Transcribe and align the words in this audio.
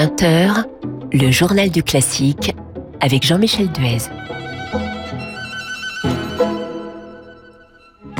20h, 0.00 0.64
le 1.12 1.30
journal 1.30 1.68
du 1.68 1.82
classique 1.82 2.56
avec 3.02 3.22
Jean-Michel 3.22 3.70
Duez. 3.70 3.98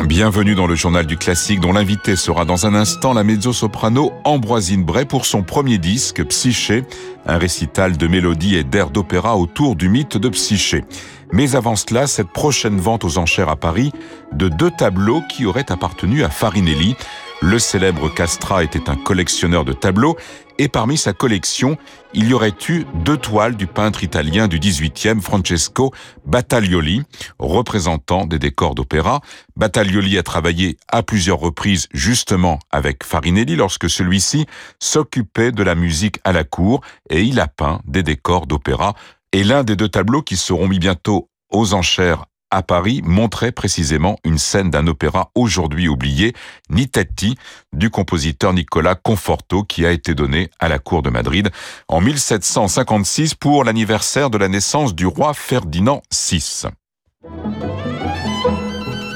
Bienvenue 0.05 0.55
dans 0.55 0.67
le 0.67 0.75
journal 0.75 1.07
du 1.07 1.17
classique 1.17 1.59
dont 1.59 1.73
l'invité 1.73 2.17
sera 2.17 2.45
dans 2.45 2.67
un 2.67 2.75
instant 2.75 3.15
la 3.15 3.25
mezzo-soprano 3.25 4.13
Ambroisine 4.25 4.85
Bray 4.85 5.07
pour 5.07 5.25
son 5.25 5.43
premier 5.43 5.79
disque 5.79 6.23
Psyché, 6.27 6.85
un 7.25 7.39
récital 7.39 7.97
de 7.97 8.07
mélodies 8.07 8.57
et 8.57 8.65
d'airs 8.65 8.91
d'opéra 8.91 9.39
autour 9.39 9.75
du 9.75 9.89
mythe 9.89 10.19
de 10.19 10.29
Psyché. 10.29 10.85
Mais 11.33 11.57
avant 11.57 11.77
cela, 11.77 12.07
cette 12.07 12.29
prochaine 12.29 12.77
vente 12.77 13.05
aux 13.05 13.17
enchères 13.17 13.49
à 13.49 13.57
Paris 13.57 13.91
de 14.33 14.51
deux 14.51 14.71
tableaux 14.71 15.23
qui 15.31 15.47
auraient 15.47 15.73
appartenu 15.73 16.25
à 16.25 16.29
Farinelli. 16.29 16.95
Le 17.43 17.59
célèbre 17.59 18.13
Castra 18.13 18.63
était 18.63 18.91
un 18.91 18.97
collectionneur 18.97 19.65
de 19.65 19.73
tableaux 19.73 20.17
et 20.59 20.69
parmi 20.69 20.99
sa 20.99 21.15
collection, 21.15 21.79
il 22.13 22.29
y 22.29 22.35
aurait 22.35 22.55
eu 22.69 22.85
deux 22.97 23.17
toiles 23.17 23.57
du 23.57 23.67
peintre 23.67 24.05
italien 24.05 24.47
du 24.47 24.59
18e 24.59 25.23
Francesco 25.23 25.91
Battaglioli, 26.27 27.03
représentant 27.39 28.27
des 28.27 28.39
décors 28.39 28.75
d'opéra. 28.75 29.23
Battaglioli 29.57 30.19
a 30.19 30.23
travaillé 30.23 30.77
à 30.89 31.03
plusieurs 31.03 31.39
reprises 31.39 31.89
justement 31.95 32.59
avec 32.71 33.05
Farinelli 33.05 33.57
lorsque 33.57 33.89
celui-ci 33.89 34.45
s'occupait 34.79 35.51
de 35.51 35.63
la 35.63 35.75
musique 35.75 36.21
à 36.25 36.33
la 36.33 36.45
cour 36.45 36.83
et 37.09 37.23
il 37.23 37.41
a 37.41 37.49
peint 37.49 37.81
des 37.87 38.03
décors 38.03 38.47
d'opéra. 38.47 38.93
Et 39.33 39.45
l'un 39.45 39.65
des 39.65 39.77
deux 39.77 39.89
tableaux 39.89 40.21
qui 40.21 40.37
seront 40.37 40.69
mis 40.69 40.79
bientôt 40.79 41.31
aux 41.51 41.73
enchères 41.73 42.27
à 42.51 42.63
Paris 42.63 43.01
montrait 43.05 43.53
précisément 43.53 44.17
une 44.25 44.39
scène 44.39 44.71
d'un 44.71 44.87
opéra 44.87 45.31
aujourd'hui 45.35 45.89
oublié, 45.89 46.35
Nitetti, 46.69 47.37
du 47.73 47.91
compositeur 47.91 48.53
Nicolas 48.53 48.95
Conforto, 48.95 49.63
qui 49.65 49.87
a 49.87 49.91
été 49.91 50.15
donné 50.15 50.51
à 50.59 50.69
la 50.69 50.79
cour 50.79 51.03
de 51.03 51.11
Madrid 51.11 51.51
en 51.89 52.01
1756 52.01 53.35
pour 53.35 53.65
l'anniversaire 53.65 54.31
de 54.31 54.39
la 54.39 54.49
naissance 54.49 54.95
du 54.95 55.07
roi 55.07 55.35
Ferdinand 55.35 56.03
VI. 56.13 56.65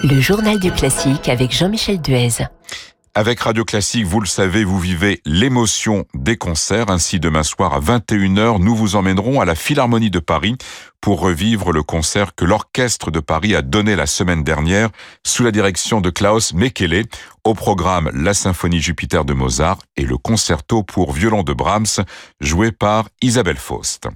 Le 0.05 0.21
journal 0.21 0.59
du 0.59 0.71
classique 0.71 1.29
avec 1.29 1.51
Jean-Michel 1.51 2.01
Duez. 2.01 2.47
Avec 3.17 3.39
Radio 3.39 3.65
Classique, 3.65 4.07
vous 4.07 4.19
le 4.19 4.27
savez, 4.27 4.65
vous 4.65 4.81
vivez 4.81 5.20
l'émotion 5.25 6.05
des 6.15 6.37
concerts. 6.37 6.91
Ainsi, 6.91 7.20
demain 7.20 7.45
soir 7.45 7.73
à 7.73 7.79
21h, 7.79 8.61
nous 8.61 8.75
vous 8.75 8.97
emmènerons 8.97 9.41
à 9.41 9.45
la 9.45 9.55
Philharmonie 9.55 10.11
de 10.11 10.19
Paris 10.19 10.57
pour 11.01 11.20
revivre 11.20 11.70
le 11.70 11.85
concert 11.85 12.35
que 12.35 12.45
l'Orchestre 12.45 13.12
de 13.12 13.20
Paris 13.20 13.55
a 13.55 13.62
donné 13.62 13.95
la 13.95 14.07
semaine 14.07 14.42
dernière 14.42 14.89
sous 15.25 15.45
la 15.45 15.53
direction 15.53 16.01
de 16.01 16.11
Klaus 16.11 16.55
Mekele. 16.55 17.05
Au 17.45 17.55
programme, 17.55 18.11
la 18.12 18.35
Symphonie 18.35 18.81
Jupiter 18.81 19.25
de 19.25 19.33
Mozart 19.33 19.79
et 19.97 20.07
le 20.07 20.19
concerto 20.19 20.83
pour 20.83 21.12
violon 21.12 21.45
de 21.45 21.53
Brahms 21.53 22.05
joué 22.41 22.73
par 22.73 23.09
Isabelle 23.23 23.59
Faust. 23.59 24.09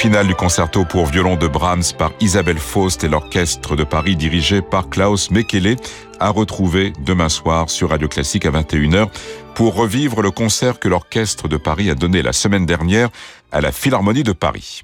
Le 0.00 0.02
final 0.04 0.26
du 0.26 0.34
concerto 0.34 0.86
pour 0.86 1.04
violon 1.04 1.36
de 1.36 1.46
Brahms 1.46 1.92
par 1.98 2.12
Isabelle 2.20 2.58
Faust 2.58 3.04
et 3.04 3.08
l'orchestre 3.08 3.76
de 3.76 3.84
Paris 3.84 4.16
dirigé 4.16 4.62
par 4.62 4.88
Klaus 4.88 5.30
Mekele 5.30 5.76
à 6.18 6.30
retrouver 6.30 6.94
demain 7.04 7.28
soir 7.28 7.68
sur 7.68 7.90
Radio 7.90 8.08
Classique 8.08 8.46
à 8.46 8.50
21h 8.50 9.08
pour 9.54 9.74
revivre 9.74 10.22
le 10.22 10.30
concert 10.30 10.78
que 10.78 10.88
l'orchestre 10.88 11.48
de 11.48 11.58
Paris 11.58 11.90
a 11.90 11.94
donné 11.94 12.22
la 12.22 12.32
semaine 12.32 12.64
dernière 12.64 13.10
à 13.52 13.60
la 13.60 13.72
Philharmonie 13.72 14.22
de 14.22 14.32
Paris. 14.32 14.80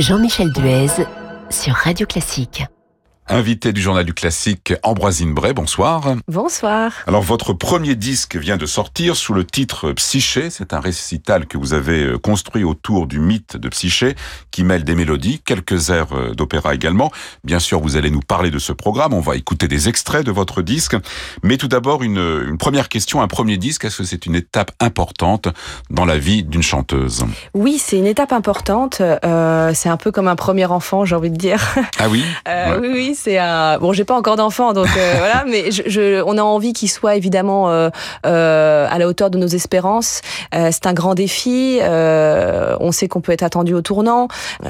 Jean-Michel 0.00 0.52
Duez 0.52 0.88
sur 1.50 1.74
Radio 1.74 2.08
Classique. 2.08 2.64
Invité 3.26 3.72
du 3.72 3.80
journal 3.80 4.04
du 4.04 4.12
classique 4.12 4.74
Ambroisine 4.82 5.32
Bray, 5.32 5.54
bonsoir. 5.54 6.14
Bonsoir. 6.28 6.92
Alors 7.06 7.22
votre 7.22 7.54
premier 7.54 7.94
disque 7.94 8.36
vient 8.36 8.58
de 8.58 8.66
sortir 8.66 9.16
sous 9.16 9.32
le 9.32 9.46
titre 9.46 9.92
Psyché. 9.92 10.50
C'est 10.50 10.74
un 10.74 10.80
récital 10.80 11.46
que 11.46 11.56
vous 11.56 11.72
avez 11.72 12.04
euh, 12.04 12.18
construit 12.18 12.64
autour 12.64 13.06
du 13.06 13.20
mythe 13.20 13.56
de 13.56 13.70
Psyché 13.70 14.14
qui 14.50 14.62
mêle 14.62 14.84
des 14.84 14.94
mélodies, 14.94 15.40
quelques 15.40 15.88
airs 15.88 16.12
euh, 16.12 16.34
d'opéra 16.34 16.74
également. 16.74 17.10
Bien 17.44 17.60
sûr, 17.60 17.80
vous 17.80 17.96
allez 17.96 18.10
nous 18.10 18.20
parler 18.20 18.50
de 18.50 18.58
ce 18.58 18.72
programme. 18.72 19.14
On 19.14 19.20
va 19.20 19.36
écouter 19.36 19.68
des 19.68 19.88
extraits 19.88 20.26
de 20.26 20.30
votre 20.30 20.60
disque. 20.60 20.94
Mais 21.42 21.56
tout 21.56 21.68
d'abord, 21.68 22.02
une, 22.02 22.18
une, 22.18 22.58
première 22.58 22.90
question. 22.90 23.22
Un 23.22 23.28
premier 23.28 23.56
disque, 23.56 23.86
est-ce 23.86 23.98
que 23.98 24.04
c'est 24.04 24.26
une 24.26 24.34
étape 24.34 24.72
importante 24.80 25.48
dans 25.88 26.04
la 26.04 26.18
vie 26.18 26.42
d'une 26.42 26.62
chanteuse? 26.62 27.24
Oui, 27.54 27.78
c'est 27.78 27.96
une 27.96 28.06
étape 28.06 28.34
importante. 28.34 29.00
Euh, 29.00 29.72
c'est 29.72 29.88
un 29.88 29.96
peu 29.96 30.12
comme 30.12 30.28
un 30.28 30.36
premier 30.36 30.66
enfant, 30.66 31.06
j'ai 31.06 31.14
envie 31.14 31.30
de 31.30 31.36
dire. 31.36 31.74
Ah 31.98 32.10
oui? 32.10 32.22
Euh, 32.48 32.80
ouais. 32.80 32.88
Oui, 32.88 32.92
oui 32.92 33.13
c'est 33.14 33.38
un. 33.38 33.78
Bon, 33.78 33.92
j'ai 33.92 34.04
pas 34.04 34.16
encore 34.16 34.36
d'enfant, 34.36 34.72
donc 34.72 34.88
euh, 34.96 35.14
voilà, 35.18 35.44
mais 35.48 35.70
je, 35.70 35.82
je, 35.86 36.22
on 36.26 36.38
a 36.38 36.42
envie 36.42 36.72
qu'il 36.72 36.90
soit 36.90 37.16
évidemment 37.16 37.70
euh, 37.70 37.90
euh, 38.26 38.86
à 38.90 38.98
la 38.98 39.08
hauteur 39.08 39.30
de 39.30 39.38
nos 39.38 39.46
espérances. 39.46 40.20
Euh, 40.54 40.70
c'est 40.72 40.86
un 40.86 40.92
grand 40.92 41.14
défi. 41.14 41.78
on 41.82 42.92
sait 42.92 43.08
qu'on 43.08 43.20
peut 43.20 43.32
être 43.32 43.42
attendu 43.42 43.74
au 43.74 43.82
tournant. 43.82 44.28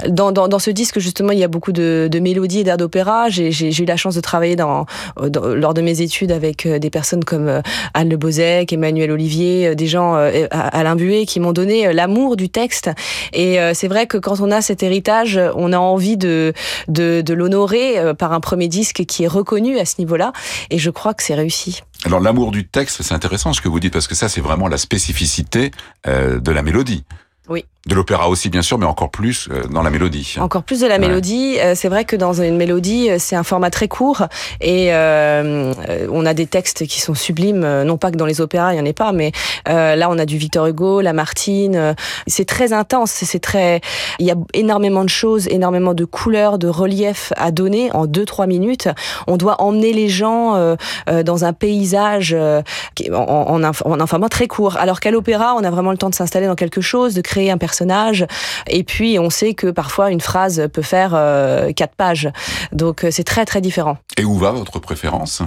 Dans, 0.09 0.33
dans, 0.33 0.49
dans, 0.49 0.59
ce 0.59 0.71
disque, 0.71 0.99
justement, 0.99 1.33
il 1.33 1.39
y 1.39 1.45
a 1.45 1.49
beaucoup 1.49 1.73
de, 1.73 2.09
de 2.11 2.19
mélodies 2.19 2.61
et 2.61 2.65
d'airs 2.65 2.77
d'opéra. 2.77 3.29
J'ai 3.29 3.83
eu 3.83 3.85
la 3.85 3.97
chance 3.97 4.15
de 4.15 4.21
travailler 4.21 4.57
dans, 4.57 4.87
dans, 5.21 5.47
lors 5.47 5.75
de 5.75 5.83
mes 5.83 6.01
études 6.01 6.33
avec 6.33 6.67
des 6.67 6.91
personnes 6.91 7.25
comme 7.25 7.63
Anne 7.95 8.09
Le 8.09 8.17
Bozec, 8.17 8.73
Emmanuel 8.73 9.11
Olivier, 9.11 9.75
des 9.75 9.87
gens, 9.87 10.15
Alain 10.51 10.97
Buet, 10.97 11.27
qui 11.27 11.41
m'ont 11.41 11.53
donné 11.53 11.93
l'amour 11.93 12.37
du 12.37 12.49
texte. 12.49 12.91
Et 13.33 13.59
c'est 13.75 13.89
vrai 13.89 14.07
que 14.07 14.19
quand 14.19 14.41
on 14.41 14.51
a 14.51 14.61
cet 14.61 14.83
héritage, 14.83 15.41
on 15.57 15.73
a 15.73 15.79
envie 15.79 16.17
de, 16.17 16.53
de, 16.89 17.21
de 17.21 17.35
l'honorer 17.35 18.15
par 18.19 18.33
un 18.35 18.41
premier 18.41 18.69
disque 18.69 19.05
qui 19.07 19.25
est 19.25 19.29
reconnu 19.29 19.79
à 19.79 19.85
ce 19.85 19.95
niveau-là, 19.99 20.33
et 20.71 20.79
je 20.79 20.91
crois 20.91 21.15
que 21.15 21.23
c'est 21.23 21.35
réussi. 21.35 21.83
Alors 22.05 22.21
l'amour 22.21 22.51
du 22.51 22.67
texte, 22.67 23.03
c'est 23.03 23.15
intéressant 23.15 23.53
ce 23.53 23.61
que 23.61 23.69
vous 23.69 23.81
dites, 23.81 23.93
parce 23.93 24.07
que 24.07 24.15
ça 24.15 24.29
c'est 24.29 24.41
vraiment 24.41 24.69
la 24.69 24.79
spécificité 24.79 25.71
euh, 26.07 26.41
de 26.41 26.51
la 26.51 26.63
mélodie. 26.63 27.05
Oui. 27.49 27.65
De 27.87 27.95
l'opéra 27.95 28.31
aussi, 28.31 28.49
bien 28.49 28.63
sûr, 28.63 28.79
mais 28.79 28.87
encore 28.87 29.11
plus 29.11 29.49
euh, 29.51 29.65
dans 29.71 29.83
la 29.83 29.91
mélodie. 29.91 30.37
Encore 30.41 30.63
plus 30.63 30.81
de 30.81 30.87
la 30.87 30.99
mélodie. 30.99 31.57
Ouais. 31.57 31.75
C'est 31.75 31.91
vrai 31.91 32.07
que 32.07 32.17
dans 32.17 32.33
une 32.33 32.57
mélodie, 32.57 33.11
c'est 33.19 33.37
un 33.37 33.43
format 33.43 33.69
très 33.69 33.89
court 33.89 34.23
et 34.63 34.95
euh, 34.95 35.75
on 36.11 36.25
a 36.25 36.33
des 36.33 36.47
textes 36.47 36.87
qui 36.87 37.03
sont 37.03 37.15
sublimes. 37.15 37.83
Non 37.83 37.99
pas 37.99 38.11
que 38.11 38.17
dans 38.17 38.25
les 38.25 38.41
opéras, 38.41 38.73
il 38.73 38.77
n'y 38.77 38.81
en 38.81 38.87
ait 38.87 38.95
pas, 38.95 39.13
mais 39.13 39.33
euh, 39.69 39.97
là, 39.97 40.09
on 40.09 40.19
a 40.19 40.25
du 40.25 40.39
Victor 40.39 40.67
Hugo, 40.67 41.03
Lamartine. 41.03 41.95
C'est 42.27 42.47
très 42.47 42.73
intense. 42.73 43.11
C'est 43.11 43.39
très. 43.39 43.83
Il 44.19 44.25
y 44.25 44.31
a 44.31 44.37
énormément 44.55 45.05
de 45.05 45.11
choses, 45.11 45.47
énormément 45.49 45.93
de 45.93 46.07
couleurs, 46.07 46.59
de 46.59 46.69
relief 46.69 47.35
à 47.37 47.51
donner 47.51 47.91
en 47.93 48.07
deux 48.07 48.25
trois 48.25 48.47
minutes. 48.47 48.89
On 49.27 49.37
doit 49.37 49.61
emmener 49.61 49.93
les 49.93 50.09
gens 50.09 50.55
euh, 50.57 50.77
dans 51.23 51.45
un 51.45 51.53
paysage 51.53 52.35
en, 52.35 53.63
en 53.63 54.01
un 54.01 54.07
format 54.07 54.29
très 54.31 54.47
court. 54.47 54.79
Alors 54.79 55.01
qu'à 55.01 55.11
l'opéra, 55.11 55.55
on 55.55 55.65
a 55.65 55.71
vraiment 55.71 55.91
le 55.91 55.99
temps 55.99 56.09
de 56.09 56.15
s'installer 56.15 56.47
dans 56.47 56.55
quelque 56.55 56.81
chose, 56.81 57.13
de 57.13 57.21
créer 57.21 57.51
un 57.51 57.59
personnage 57.59 57.74
Et 58.67 58.85
puis, 58.85 59.19
on 59.19 59.31
sait 59.31 59.55
que 59.55 59.69
parfois, 59.69 60.11
une 60.11 60.21
phrase 60.21 60.69
peut 60.73 60.83
faire 60.83 61.13
euh, 61.15 61.73
quatre 61.73 61.95
pages. 61.95 62.31
Donc, 62.73 63.07
c'est 63.11 63.25
très, 63.25 63.45
très 63.45 63.61
différent. 63.61 63.99
Et 64.17 64.25
où 64.25 64.39
va 64.39 64.51
votre 64.51 64.79
préférence? 64.79 65.43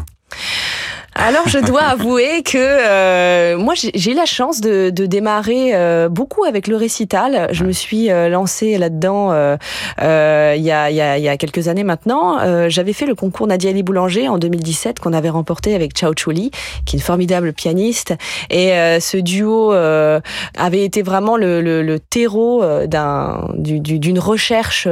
Alors 1.20 1.48
je 1.48 1.58
dois 1.58 1.82
avouer 1.84 2.44
que 2.44 2.58
euh, 2.58 3.58
moi 3.58 3.74
j'ai 3.76 4.12
eu 4.12 4.14
la 4.14 4.26
chance 4.26 4.62
de, 4.62 4.92
de 4.92 5.06
démarrer 5.06 5.74
euh, 5.74 6.10
beaucoup 6.10 6.44
avec 6.44 6.68
le 6.68 6.76
récital. 6.76 7.48
Je 7.52 7.64
me 7.64 7.72
suis 7.72 8.12
euh, 8.12 8.30
lancée 8.30 8.78
là-dedans 8.78 9.08
il 9.28 10.64
y, 10.64 10.72
a, 10.72 10.92
y, 10.92 11.02
a, 11.02 11.18
y 11.18 11.28
a 11.28 11.38
quelques 11.38 11.68
années 11.68 11.84
maintenant. 11.84 12.38
J'avais 12.70 12.94
fait 12.94 13.06
le 13.06 13.16
concours 13.16 13.48
Nadia 13.48 13.70
Ali 13.70 13.84
Boulanger 13.84 14.28
en 14.30 14.38
2017 14.38 15.00
qu'on 15.00 15.14
avait 15.14 15.30
remporté 15.30 15.76
avec 15.76 15.98
Chao 15.98 16.14
Chouli, 16.16 16.52
qui 16.86 16.96
est 16.96 17.00
une 17.00 17.04
formidable 17.04 17.54
pianiste. 17.54 18.14
Et 18.50 18.70
ce 19.00 19.18
duo 19.18 19.72
avait 19.72 20.84
été 20.84 21.02
vraiment 21.02 21.38
le, 21.38 21.62
le, 21.62 21.82
le 21.82 22.00
terreau 22.00 22.64
d'un 22.86 23.50
d'une 23.56 23.82
du, 23.82 24.20
recherche, 24.20 24.88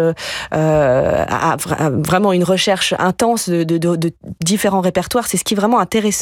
à, 0.52 1.58
vraiment 1.92 2.34
une 2.34 2.44
recherche 2.44 2.94
intense 3.00 3.50
de, 3.50 3.64
de, 3.64 3.78
de, 3.78 3.96
de 3.96 4.12
différents 4.44 4.82
répertoires. 4.82 5.28
C'est 5.28 5.38
ce 5.38 5.44
qui 5.44 5.54
est 5.54 5.58
vraiment 5.58 5.80
intéressant 5.80 6.15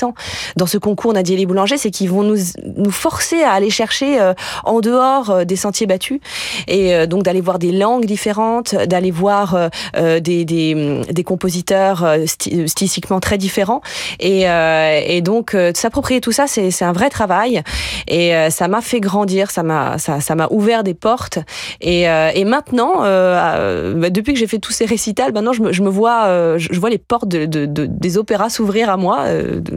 dans 0.56 0.66
ce 0.66 0.78
concours 0.78 1.14
Nadia 1.14 1.36
Les 1.36 1.46
Boulanger, 1.46 1.78
c'est 1.78 1.92
qu'ils 1.92 2.10
vont 2.10 2.24
nous, 2.24 2.38
nous 2.78 2.92
forcer 2.92 3.44
à 3.44 3.52
aller 3.52 3.70
chercher 3.70 4.20
euh, 4.20 4.34
en 4.64 4.80
dehors 4.80 5.30
euh, 5.30 5.46
des 5.46 5.56
sentiers 5.56 5.88
battus 5.88 6.20
et 6.68 6.94
euh, 6.94 7.06
donc 7.06 7.24
d'aller 7.24 7.42
voir 7.42 7.60
des 7.60 7.72
langues 7.72 8.06
différentes, 8.06 8.76
d'aller 8.76 9.12
voir 9.12 9.70
des, 9.96 10.46
des, 10.46 11.02
des, 11.10 11.24
compositeurs 11.24 12.06
sti 12.26 12.68
stylistiquement 12.68 13.20
très 13.20 13.38
différents 13.38 13.82
et, 14.20 14.44
et 14.44 15.22
donc 15.22 15.56
s'approprier 15.74 16.22
tout 16.22 16.32
ça, 16.32 16.48
c'est 16.48 16.84
un 16.84 16.92
vrai 16.92 17.10
travail 17.10 17.62
et 18.08 18.34
ça 18.50 18.68
m'a 18.68 18.82
fait 18.82 19.00
grandir, 19.00 19.52
ça 19.52 19.64
m'a 19.64 19.98
ça, 19.98 20.20
ouvert 20.52 20.84
des 20.84 20.94
portes 20.94 21.40
et, 21.82 22.04
et 22.04 22.46
maintenant, 22.46 23.02
bah, 23.02 24.10
depuis 24.10 24.34
que 24.34 24.40
j'ai 24.40 24.48
fait 24.48 24.60
tous 24.60 24.72
ces 24.72 24.86
récitals, 24.86 25.34
maintenant 25.34 25.54
je 25.54 25.62
me, 25.62 25.72
je 25.72 25.82
me 25.82 25.90
vois, 25.90 26.58
je 26.58 26.80
vois 26.80 26.90
les 26.90 26.98
portes 26.98 27.28
de, 27.28 27.46
de, 27.46 27.86
des 27.86 28.18
opéras 28.18 28.50
s'ouvrir 28.50 28.90
à 28.90 28.98
moi 28.98 29.26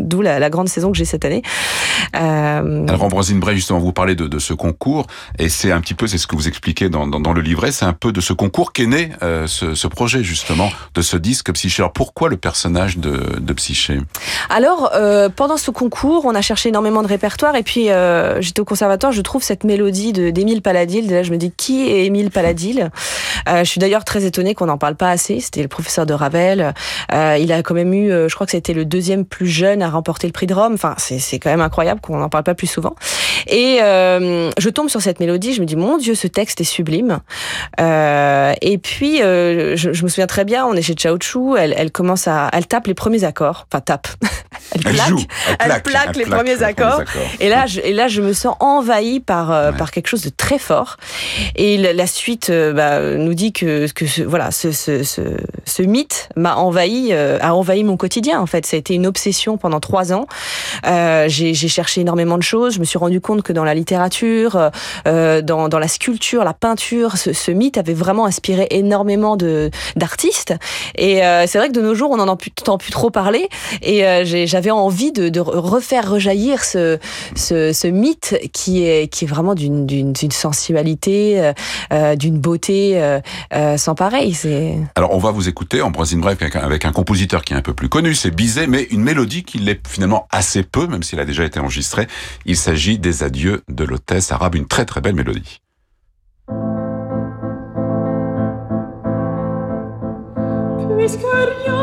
d'où 0.06 0.22
la, 0.22 0.38
la, 0.38 0.50
grande 0.50 0.68
saison 0.68 0.92
que 0.92 0.96
j'ai 0.96 1.04
cette 1.04 1.24
année. 1.24 1.42
Euh... 2.14 2.86
Alors 2.88 3.04
Ambroisine 3.04 3.40
Bray, 3.40 3.56
justement, 3.56 3.78
vous 3.78 3.92
parlez 3.92 4.14
de, 4.14 4.26
de 4.26 4.38
ce 4.38 4.54
concours, 4.54 5.06
et 5.38 5.48
c'est 5.48 5.72
un 5.72 5.80
petit 5.80 5.94
peu, 5.94 6.06
c'est 6.06 6.18
ce 6.18 6.26
que 6.26 6.36
vous 6.36 6.48
expliquez 6.48 6.88
dans, 6.88 7.06
dans, 7.06 7.20
dans 7.20 7.32
le 7.32 7.42
livret, 7.42 7.72
c'est 7.72 7.84
un 7.84 7.92
peu 7.92 8.12
de 8.12 8.20
ce 8.20 8.32
concours 8.32 8.72
qu'est 8.72 8.86
né 8.86 9.10
euh, 9.22 9.46
ce, 9.46 9.74
ce, 9.74 9.86
projet, 9.86 10.22
justement, 10.22 10.70
de 10.94 11.02
ce 11.02 11.16
disque 11.16 11.52
Psyché. 11.52 11.82
Alors 11.82 11.92
pourquoi 11.92 12.28
le 12.28 12.36
personnage 12.36 12.98
de, 12.98 13.38
de 13.40 13.52
Psyché? 13.52 14.00
Alors, 14.48 14.90
euh, 14.94 15.28
pendant 15.28 15.56
ce 15.56 15.70
concours, 15.70 16.24
on 16.24 16.34
a 16.34 16.42
cherché 16.42 16.68
énormément 16.68 17.02
de 17.02 17.08
répertoire, 17.08 17.56
et 17.56 17.62
puis 17.62 17.90
euh, 17.90 18.40
j'étais 18.40 18.60
au 18.60 18.64
conservatoire, 18.64 19.12
je 19.12 19.22
trouve 19.22 19.42
cette 19.42 19.64
mélodie 19.64 20.12
d'Émile 20.12 20.62
Paladil, 20.62 21.10
là 21.10 21.22
je 21.22 21.32
me 21.32 21.36
dis, 21.36 21.50
qui 21.50 21.88
est 21.88 22.06
Émile 22.06 22.30
Paladil? 22.30 22.90
Je 23.46 23.64
suis 23.64 23.78
d'ailleurs 23.78 24.04
très 24.04 24.24
étonnée 24.24 24.54
qu'on 24.54 24.66
n'en 24.66 24.78
parle 24.78 24.96
pas 24.96 25.10
assez, 25.10 25.40
c'était 25.40 25.62
le 25.62 25.68
professeur 25.68 26.06
de 26.06 26.14
Ravel, 26.14 26.74
il 27.12 27.52
a 27.52 27.62
quand 27.62 27.74
même 27.74 27.92
eu, 27.94 28.08
je 28.10 28.34
crois 28.34 28.46
que 28.46 28.52
c'était 28.52 28.74
le 28.74 28.84
deuxième 28.84 29.24
plus 29.24 29.46
jeune 29.46 29.82
à 29.82 29.88
remporté 29.96 30.26
le 30.26 30.32
prix 30.32 30.46
de 30.46 30.54
Rome. 30.54 30.74
Enfin, 30.74 30.94
c'est 30.98 31.38
quand 31.38 31.50
même 31.50 31.60
incroyable 31.60 32.00
qu'on 32.00 32.18
n'en 32.18 32.28
parle 32.28 32.44
pas 32.44 32.54
plus 32.54 32.66
souvent. 32.66 32.94
Et 33.48 33.78
euh, 33.82 34.50
je 34.58 34.68
tombe 34.68 34.88
sur 34.88 35.02
cette 35.02 35.20
mélodie, 35.20 35.52
je 35.52 35.60
me 35.60 35.66
dis 35.66 35.76
mon 35.76 35.98
Dieu, 35.98 36.14
ce 36.14 36.26
texte 36.26 36.60
est 36.60 36.64
sublime. 36.64 37.20
Euh, 37.80 38.52
et 38.60 38.78
puis 38.78 39.22
euh, 39.22 39.76
je, 39.76 39.88
me 39.90 40.08
souviens 40.08 40.26
très 40.26 40.44
bien, 40.44 40.66
on 40.66 40.74
est 40.74 40.82
chez 40.82 40.94
Chao 40.94 41.16
Chu, 41.20 41.56
elle, 41.58 41.74
elle 41.76 41.90
commence 41.90 42.28
à, 42.28 42.48
elle 42.52 42.66
tape 42.66 42.86
les 42.86 42.94
premiers 42.94 43.24
accords, 43.24 43.66
enfin 43.70 43.80
tape. 43.80 44.08
elle, 44.74 44.80
plaque, 44.80 44.94
elle, 44.94 45.08
joue, 45.08 45.24
elle, 45.48 45.56
plaque, 45.56 45.76
elle 45.76 45.82
plaque, 45.82 46.16
les, 46.16 46.24
plaque 46.24 46.38
premiers, 46.38 46.54
les 46.56 46.62
accords. 46.62 47.02
premiers 47.04 47.08
accords. 47.08 47.40
Et 47.40 47.48
là, 47.48 47.66
je, 47.66 47.80
et 47.80 47.92
là, 47.92 48.08
je 48.08 48.20
me 48.22 48.32
sens 48.32 48.56
envahie 48.60 49.20
par 49.20 49.52
euh, 49.52 49.70
ouais. 49.70 49.76
par 49.76 49.90
quelque 49.90 50.08
chose 50.08 50.22
de 50.22 50.30
très 50.30 50.58
fort. 50.58 50.96
Et 51.54 51.76
la, 51.76 51.92
la 51.92 52.06
suite 52.06 52.50
euh, 52.50 52.72
bah, 52.72 53.00
nous 53.00 53.34
dit 53.34 53.52
que 53.52 53.90
que 53.92 54.06
ce, 54.06 54.22
voilà, 54.22 54.50
ce, 54.50 54.72
ce, 54.72 55.02
ce, 55.02 55.20
ce 55.64 55.82
mythe 55.82 56.28
m'a 56.36 56.56
envahi, 56.56 57.08
euh, 57.12 57.38
a 57.40 57.54
envahi 57.54 57.84
mon 57.84 57.96
quotidien. 57.96 58.40
En 58.40 58.46
fait, 58.46 58.66
ça 58.66 58.76
a 58.76 58.78
été 58.78 58.94
une 58.94 59.06
obsession 59.06 59.56
pendant 59.56 59.80
trois 59.80 60.12
ans. 60.12 60.26
J'ai 60.84 61.54
cherché 61.54 62.00
énormément 62.00 62.38
de 62.38 62.42
choses. 62.42 62.74
Je 62.74 62.80
me 62.80 62.84
suis 62.84 62.98
rendu 62.98 63.20
compte 63.20 63.42
que 63.42 63.52
dans 63.52 63.64
la 63.64 63.74
littérature, 63.74 64.70
dans, 65.04 65.68
dans, 65.68 65.78
la 65.78 65.88
sculpture, 65.88 66.44
la 66.44 66.54
peinture, 66.54 67.16
ce, 67.16 67.32
ce, 67.32 67.50
mythe 67.50 67.78
avait 67.78 67.94
vraiment 67.94 68.26
inspiré 68.26 68.66
énormément 68.70 69.36
d'artistes. 69.96 70.54
Et 70.96 71.20
c'est 71.46 71.58
vrai 71.58 71.68
que 71.68 71.74
de 71.74 71.80
nos 71.80 71.94
jours, 71.94 72.10
on 72.10 72.16
n'en 72.16 72.28
entend 72.28 72.78
plus 72.78 72.90
trop 72.90 73.10
parler. 73.10 73.48
Et 73.82 74.04
euh, 74.06 74.24
j'avais 74.56 74.70
envie 74.70 75.12
de, 75.12 75.28
de, 75.28 75.40
refaire 75.40 76.10
rejaillir 76.10 76.64
ce, 76.64 76.98
ce, 77.34 77.74
ce, 77.74 77.86
mythe 77.88 78.38
qui 78.54 78.84
est, 78.84 79.06
qui 79.12 79.26
est 79.26 79.28
vraiment 79.28 79.54
d'une 79.54 80.14
sensualité, 80.32 81.52
euh, 81.92 82.16
d'une 82.16 82.38
beauté 82.38 82.98
sans 83.76 83.94
pareil. 83.94 84.34
Alors, 84.94 85.12
on 85.12 85.18
va 85.18 85.30
vous 85.30 85.50
écouter, 85.50 85.82
Ambroisine 85.82 86.22
Bref, 86.22 86.38
avec 86.40 86.56
un, 86.56 86.60
avec 86.60 86.86
un 86.86 86.92
compositeur 86.92 87.44
qui 87.44 87.52
est 87.52 87.56
un 87.56 87.60
peu 87.60 87.74
plus 87.74 87.90
connu, 87.90 88.14
c'est 88.14 88.30
Bizet, 88.30 88.66
mais 88.66 88.84
une 88.84 89.02
mélodie 89.02 89.44
qui 89.44 89.58
l'est 89.58 89.86
finalement 89.86 90.26
assez 90.30 90.62
peu, 90.62 90.86
même 90.86 91.02
s'il 91.02 91.20
a 91.20 91.26
déjà 91.26 91.44
été 91.44 91.60
enregistré. 91.60 92.06
Il 92.46 92.56
s'agit 92.56 92.98
des 92.98 93.24
adieux 93.24 93.62
de 93.68 93.84
l'hôtesse 93.84 94.32
arabe, 94.32 94.54
une 94.54 94.66
très 94.66 94.86
très 94.86 95.02
belle 95.02 95.16
mélodie. 95.16 95.60
Puisque 100.96 101.20
rien 101.20 101.72
ne 101.72 101.75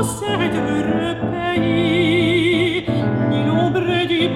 t'arrête 0.00 0.56
en 0.56 0.64
cette 0.64 1.20
pays, 1.30 2.86
ni 3.28 3.44
l'ombre 3.44 4.06
du 4.08 4.28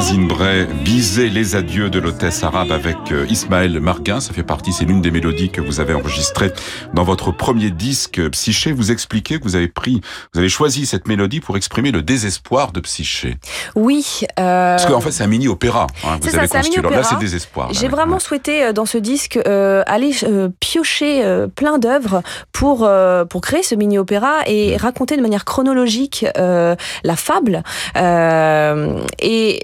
Ambroisine 0.00 0.28
Bray, 0.28 0.66
biser 0.82 1.28
les 1.28 1.56
adieux 1.56 1.90
de 1.90 1.98
l'hôtesse 1.98 2.42
arabe 2.42 2.72
avec 2.72 2.96
euh, 3.12 3.26
Ismaël 3.28 3.80
Marguin. 3.80 4.18
Ça 4.20 4.32
fait 4.32 4.42
partie, 4.42 4.72
c'est 4.72 4.86
l'une 4.86 5.02
des 5.02 5.10
mélodies 5.10 5.50
que 5.50 5.60
vous 5.60 5.78
avez 5.78 5.92
enregistrées 5.92 6.52
dans 6.94 7.02
votre 7.02 7.32
premier 7.32 7.70
disque 7.70 8.18
Psyché. 8.30 8.72
Vous 8.72 8.92
expliquez 8.92 9.38
que 9.38 9.44
vous 9.44 9.56
avez 9.56 9.68
pris, 9.68 10.00
vous 10.32 10.40
avez 10.40 10.48
choisi 10.48 10.86
cette 10.86 11.06
mélodie 11.06 11.40
pour 11.40 11.58
exprimer 11.58 11.90
le 11.90 12.00
désespoir 12.00 12.72
de 12.72 12.80
Psyché. 12.80 13.36
Oui. 13.74 14.22
Euh... 14.38 14.76
Parce 14.76 14.86
qu'en 14.86 15.02
fait, 15.02 15.10
c'est 15.10 15.24
un 15.24 15.26
mini-opéra. 15.26 15.86
Hein, 16.04 16.18
vous 16.22 16.34
avez 16.34 16.48
construit. 16.48 16.82
Là, 16.82 17.02
c'est 17.02 17.18
désespoir. 17.18 17.68
J'ai 17.74 17.88
vraiment 17.88 18.18
souhaité, 18.18 18.64
euh, 18.64 18.72
dans 18.72 18.86
ce 18.86 18.96
disque, 18.96 19.38
euh, 19.46 19.82
aller 19.86 20.12
euh, 20.22 20.48
piocher 20.60 21.22
plein 21.54 21.78
d'œuvres 21.78 22.22
pour, 22.52 22.88
pour 23.28 23.40
créer 23.42 23.62
ce 23.62 23.74
mini-opéra 23.74 24.44
et 24.46 24.76
mmh. 24.76 24.80
raconter 24.80 25.18
de 25.18 25.22
manière 25.22 25.44
chronologique 25.44 26.24
la 26.34 27.16
fable. 27.16 27.62
et 27.94 29.60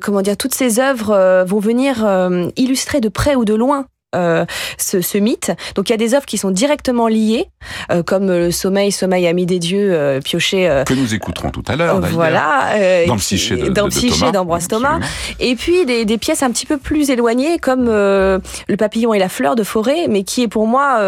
comment 0.00 0.22
dire, 0.22 0.36
toutes 0.36 0.54
ces 0.54 0.80
œuvres 0.80 1.10
euh, 1.10 1.44
vont 1.44 1.60
venir 1.60 2.04
euh, 2.04 2.48
illustrer 2.56 3.00
de 3.00 3.08
près 3.08 3.34
ou 3.36 3.44
de 3.44 3.54
loin 3.54 3.86
euh, 4.14 4.46
ce, 4.78 5.02
ce, 5.02 5.18
mythe. 5.18 5.52
Donc 5.74 5.90
il 5.90 5.92
y 5.92 5.94
a 5.94 5.98
des 5.98 6.14
œuvres 6.14 6.24
qui 6.24 6.38
sont 6.38 6.50
directement 6.50 7.08
liées, 7.08 7.50
euh, 7.90 8.02
comme 8.02 8.28
le 8.28 8.50
Sommeil, 8.50 8.90
Sommeil 8.90 9.26
ami 9.26 9.44
des 9.44 9.58
dieux, 9.58 9.90
euh, 9.92 10.22
pioché. 10.22 10.82
que 10.86 10.94
nous 10.94 11.12
écouterons 11.12 11.50
tout 11.50 11.62
à 11.68 11.76
l'heure. 11.76 12.00
Voilà. 12.00 12.70
dans 13.06 13.14
le 13.14 13.18
psyché 13.18 13.56
de, 13.56 13.68
dans 13.68 13.90
Thomas. 13.90 14.30
d'Ambroise 14.30 14.66
Thomas. 14.66 15.00
Et 15.40 15.56
puis 15.56 15.84
des, 15.84 16.06
des, 16.06 16.16
pièces 16.16 16.42
un 16.42 16.50
petit 16.50 16.64
peu 16.64 16.78
plus 16.78 17.10
éloignées, 17.10 17.58
comme 17.58 17.84
Le 17.84 18.76
papillon 18.78 19.12
et 19.12 19.18
la 19.18 19.28
fleur 19.28 19.56
de 19.56 19.62
forêt, 19.62 20.06
mais 20.08 20.22
qui 20.22 20.42
est 20.42 20.48
pour 20.48 20.66
moi 20.66 21.02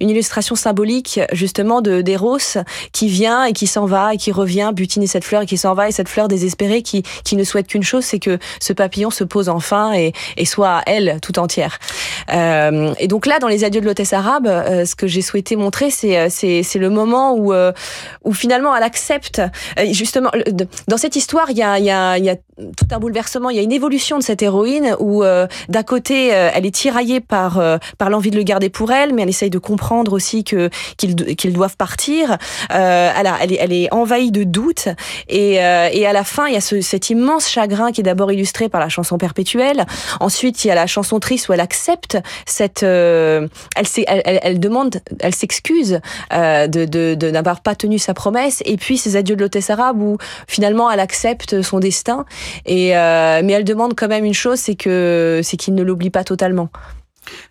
une 0.00 0.08
illustration 0.08 0.54
symbolique 0.54 1.20
justement 1.32 1.82
de 1.82 2.00
d'Eros 2.00 2.38
qui 2.92 3.08
vient 3.08 3.44
et 3.44 3.52
qui 3.52 3.66
s'en 3.66 3.84
va 3.84 4.14
et 4.14 4.16
qui 4.16 4.32
revient 4.32 4.70
butiner 4.74 5.06
cette 5.06 5.24
fleur 5.24 5.42
et 5.42 5.46
qui 5.46 5.58
s'en 5.58 5.74
va 5.74 5.90
et 5.90 5.92
cette 5.92 6.08
fleur 6.08 6.28
désespérée 6.28 6.80
qui, 6.80 7.02
qui 7.24 7.36
ne 7.36 7.44
souhaite 7.44 7.66
qu'une 7.66 7.82
chose, 7.82 8.04
c'est 8.04 8.20
que 8.20 8.38
ce 8.58 8.72
papillon 8.72 9.10
se 9.10 9.24
pose 9.24 9.50
enfin 9.50 9.92
et, 9.92 10.14
et 10.38 10.46
soit 10.46 10.80
elle 10.86 11.18
tout 11.20 11.38
entière. 11.38 11.78
Euh, 12.38 12.94
et 12.98 13.08
donc 13.08 13.26
là, 13.26 13.38
dans 13.38 13.48
les 13.48 13.64
adieux 13.64 13.80
de 13.80 13.86
l'hôtesse 13.86 14.12
arabe, 14.12 14.46
euh, 14.46 14.84
ce 14.84 14.94
que 14.94 15.06
j'ai 15.06 15.22
souhaité 15.22 15.56
montrer, 15.56 15.90
c'est 15.90 16.18
euh, 16.18 16.28
c'est 16.30 16.78
le 16.78 16.90
moment 16.90 17.34
où 17.34 17.52
où 18.24 18.32
finalement 18.32 18.74
elle 18.74 18.82
accepte 18.82 19.42
justement 19.90 20.30
dans 20.86 20.96
cette 20.96 21.16
histoire, 21.16 21.50
il 21.50 21.56
y 21.56 21.62
a 21.62 21.78
il 21.78 21.84
y 21.84 21.90
a 21.90 22.18
il 22.18 22.24
y 22.24 22.30
a 22.30 22.36
tout 22.76 22.86
un 22.90 22.98
bouleversement, 22.98 23.50
il 23.50 23.56
y 23.56 23.60
a 23.60 23.62
une 23.62 23.72
évolution 23.72 24.18
de 24.18 24.22
cette 24.22 24.42
héroïne 24.42 24.96
où 24.98 25.22
d'un 25.22 25.82
côté 25.82 26.28
elle 26.28 26.66
est 26.66 26.74
tiraillée 26.74 27.20
par 27.20 27.60
par 27.98 28.10
l'envie 28.10 28.30
de 28.30 28.36
le 28.36 28.42
garder 28.42 28.68
pour 28.68 28.92
elle, 28.92 29.14
mais 29.14 29.22
elle 29.22 29.28
essaye 29.28 29.50
de 29.50 29.58
comprendre 29.58 30.12
aussi 30.12 30.44
que 30.44 30.70
qu'ils 30.96 31.14
qu'ils 31.36 31.52
doivent 31.52 31.76
partir. 31.76 32.36
Euh, 32.72 33.12
elle, 33.16 33.26
a, 33.26 33.36
elle, 33.40 33.52
est, 33.52 33.58
elle 33.60 33.72
est 33.72 33.92
envahie 33.92 34.30
de 34.30 34.44
doutes 34.44 34.88
et, 35.28 35.54
et 35.54 36.06
à 36.06 36.12
la 36.12 36.24
fin 36.24 36.46
il 36.46 36.54
y 36.54 36.56
a 36.56 36.60
ce, 36.60 36.80
cet 36.80 37.10
immense 37.10 37.48
chagrin 37.48 37.92
qui 37.92 38.00
est 38.00 38.04
d'abord 38.04 38.32
illustré 38.32 38.68
par 38.68 38.80
la 38.80 38.88
chanson 38.88 39.18
perpétuelle. 39.18 39.86
Ensuite 40.20 40.64
il 40.64 40.68
y 40.68 40.70
a 40.70 40.74
la 40.74 40.86
chanson 40.86 41.20
triste 41.20 41.48
où 41.48 41.52
elle 41.52 41.60
accepte 41.60 42.18
cette, 42.46 42.82
euh, 42.82 43.48
elle, 43.76 43.86
elle, 44.06 44.40
elle, 44.42 44.60
demande, 44.60 45.00
elle 45.20 45.34
s'excuse 45.34 46.00
euh, 46.32 46.66
de, 46.66 46.84
de, 46.84 47.14
de 47.14 47.30
n'avoir 47.30 47.60
pas 47.60 47.74
tenu 47.74 47.98
sa 47.98 48.14
promesse. 48.14 48.62
Et 48.64 48.76
puis 48.76 48.98
ces 48.98 49.16
adieux 49.16 49.36
de 49.36 49.42
l'hôtesse 49.42 49.70
arabe 49.70 50.00
où 50.00 50.18
finalement 50.46 50.90
elle 50.90 51.00
accepte 51.00 51.62
son 51.62 51.78
destin. 51.78 52.24
Et 52.66 52.96
euh, 52.96 53.40
mais 53.44 53.52
elle 53.52 53.64
demande 53.64 53.94
quand 53.96 54.08
même 54.08 54.24
une 54.24 54.34
chose, 54.34 54.58
c'est 54.58 54.76
que 54.76 55.40
c'est 55.42 55.56
qu'il 55.56 55.74
ne 55.74 55.82
l'oublie 55.82 56.10
pas 56.10 56.24
totalement. 56.24 56.68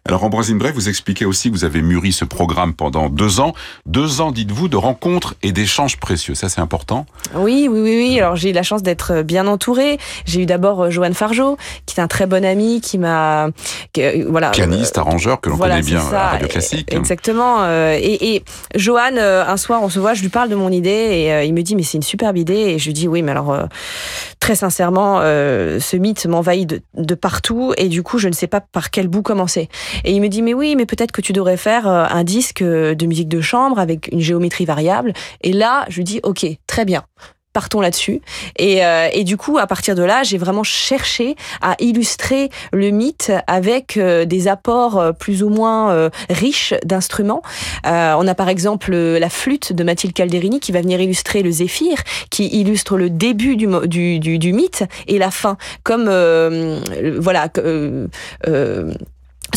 Alors 0.06 0.24
Ambroisine 0.24 0.58
Bray, 0.58 0.72
vous 0.72 0.90
expliquez 0.90 1.26
aussi 1.26 1.50
que 1.50 1.56
vous 1.56 1.64
avez 1.64 1.82
mûri 1.82 2.12
ce 2.12 2.26
programme 2.26 2.74
pendant 2.74 3.10
deux 3.10 3.40
ans. 3.40 3.54
Deux 3.86 4.22
ans, 4.22 4.32
dites-vous, 4.32 4.70
de 4.70 4.78
rencontres 4.78 5.36
et 5.44 5.52
d'échanges 5.52 5.98
précieux. 5.98 6.34
Ça, 6.34 6.50
c'est 6.50 6.62
important 6.62 7.06
Oui, 7.36 7.68
oui, 7.70 7.82
oui. 7.82 7.98
oui. 7.98 8.20
Alors 8.20 8.36
j'ai 8.36 8.50
eu 8.50 8.54
la 8.54 8.64
chance 8.64 8.82
d'être 8.82 9.22
bien 9.22 9.46
entourée. 9.48 10.00
J'ai 10.26 10.42
eu 10.42 10.46
d'abord 10.46 10.86
euh, 10.86 10.90
Joanne 10.90 11.14
Fargeau, 11.14 11.58
qui 11.86 12.00
est 12.00 12.02
un 12.02 12.08
très 12.08 12.26
bon 12.26 12.44
ami, 12.44 12.82
qui 12.82 12.98
m'a... 12.98 13.50
Euh, 13.98 14.26
voilà, 14.30 14.50
Pianiste, 14.50 14.98
arrangeur, 14.98 15.42
que 15.42 15.50
l'on 15.50 15.58
connaît 15.58 15.82
bien 15.82 16.00
à 16.00 16.30
Radio 16.30 16.48
Classique. 16.48 16.92
Exactement. 16.94 17.68
Et, 17.70 18.36
et 18.36 18.44
Joanne, 18.76 19.20
un 19.20 19.58
soir, 19.58 19.82
on 19.84 19.90
se 19.90 20.00
voit, 20.00 20.14
je 20.14 20.22
lui 20.22 20.30
parle 20.30 20.50
de 20.50 20.56
mon 20.56 20.72
idée 20.72 20.90
et 20.90 21.46
il 21.46 21.54
me 21.54 21.62
dit, 21.62 21.76
mais 21.76 21.84
c'est 21.84 21.98
une 21.98 22.04
superbe 22.04 22.38
idée. 22.38 22.56
Et 22.56 22.80
je 22.80 22.86
lui 22.86 22.94
dis, 22.94 23.08
oui, 23.08 23.22
mais 23.22 23.32
alors, 23.32 23.68
très 24.48 24.56
sincèrement, 24.56 25.20
ce 25.20 25.98
mythe 25.98 26.26
m'envahit 26.26 26.70
de, 26.70 26.82
de 26.94 27.16
partout 27.16 27.74
et 27.76 27.90
du 27.90 28.02
coup, 28.02 28.18
je 28.18 28.30
ne 28.30 28.34
sais 28.34 28.48
pas 28.48 28.62
par 28.62 28.92
quel 28.92 29.10
bout 29.10 29.22
commencer. 29.22 29.68
Et 30.06 30.14
il 30.14 30.22
me 30.22 30.30
dit, 30.30 30.42
mais 30.42 30.54
oui, 30.54 30.78
mais 30.78 30.86
peut-être 30.86 31.12
que 31.12 31.20
tu 31.20 31.34
devrais 31.34 31.58
faire 31.58 31.86
euh, 31.86 32.06
un 32.10 32.24
disque 32.24 32.64
de 32.64 33.06
musique 33.06 33.28
de 33.28 33.42
chambre 33.42 33.78
avec 33.78 34.08
une 34.10 34.22
géométrie 34.22 34.64
variable. 34.64 35.12
Et 35.42 35.52
là, 35.52 35.86
je 35.90 35.98
lui 35.98 36.06
dis, 36.06 36.22
ok, 36.24 36.46
très 36.66 36.86
bien 36.86 37.04
partons 37.58 37.82
là-dessus. 37.82 38.22
Et, 38.58 38.86
euh, 38.86 39.10
et, 39.12 39.24
du 39.24 39.36
coup, 39.36 39.58
à 39.58 39.66
partir 39.66 39.96
de 39.96 40.04
là, 40.04 40.22
j'ai 40.22 40.38
vraiment 40.38 40.64
cherché 40.64 41.36
à 41.60 41.76
illustrer 41.80 42.52
le 42.72 42.92
mythe 42.92 43.32
avec 43.48 43.98
euh, 43.98 44.26
des 44.26 44.48
apports 44.48 45.02
plus 45.18 45.42
ou 45.42 45.50
moins 45.50 46.12
riches 46.30 46.76
d'instruments. 46.86 47.42
on 47.84 48.28
a 48.28 48.36
par 48.36 48.50
exemple 48.50 48.96
la 48.96 49.30
flûte 49.30 49.74
de 49.74 49.84
Mathilde 49.84 50.14
Calderini 50.14 50.60
qui 50.60 50.72
va 50.72 50.82
venir 50.82 51.02
illustrer 51.02 51.42
le 51.42 51.50
zéphyr, 51.50 51.98
qui 52.30 52.46
illustre 52.60 52.96
le 52.96 53.10
début 53.10 53.56
du, 53.56 53.68
du, 53.88 54.20
du, 54.20 54.38
du 54.38 54.54
mythe 54.54 54.84
et 55.08 55.18
la 55.18 55.32
fin. 55.32 55.58
Comme, 55.84 56.10
voilà 57.18 57.50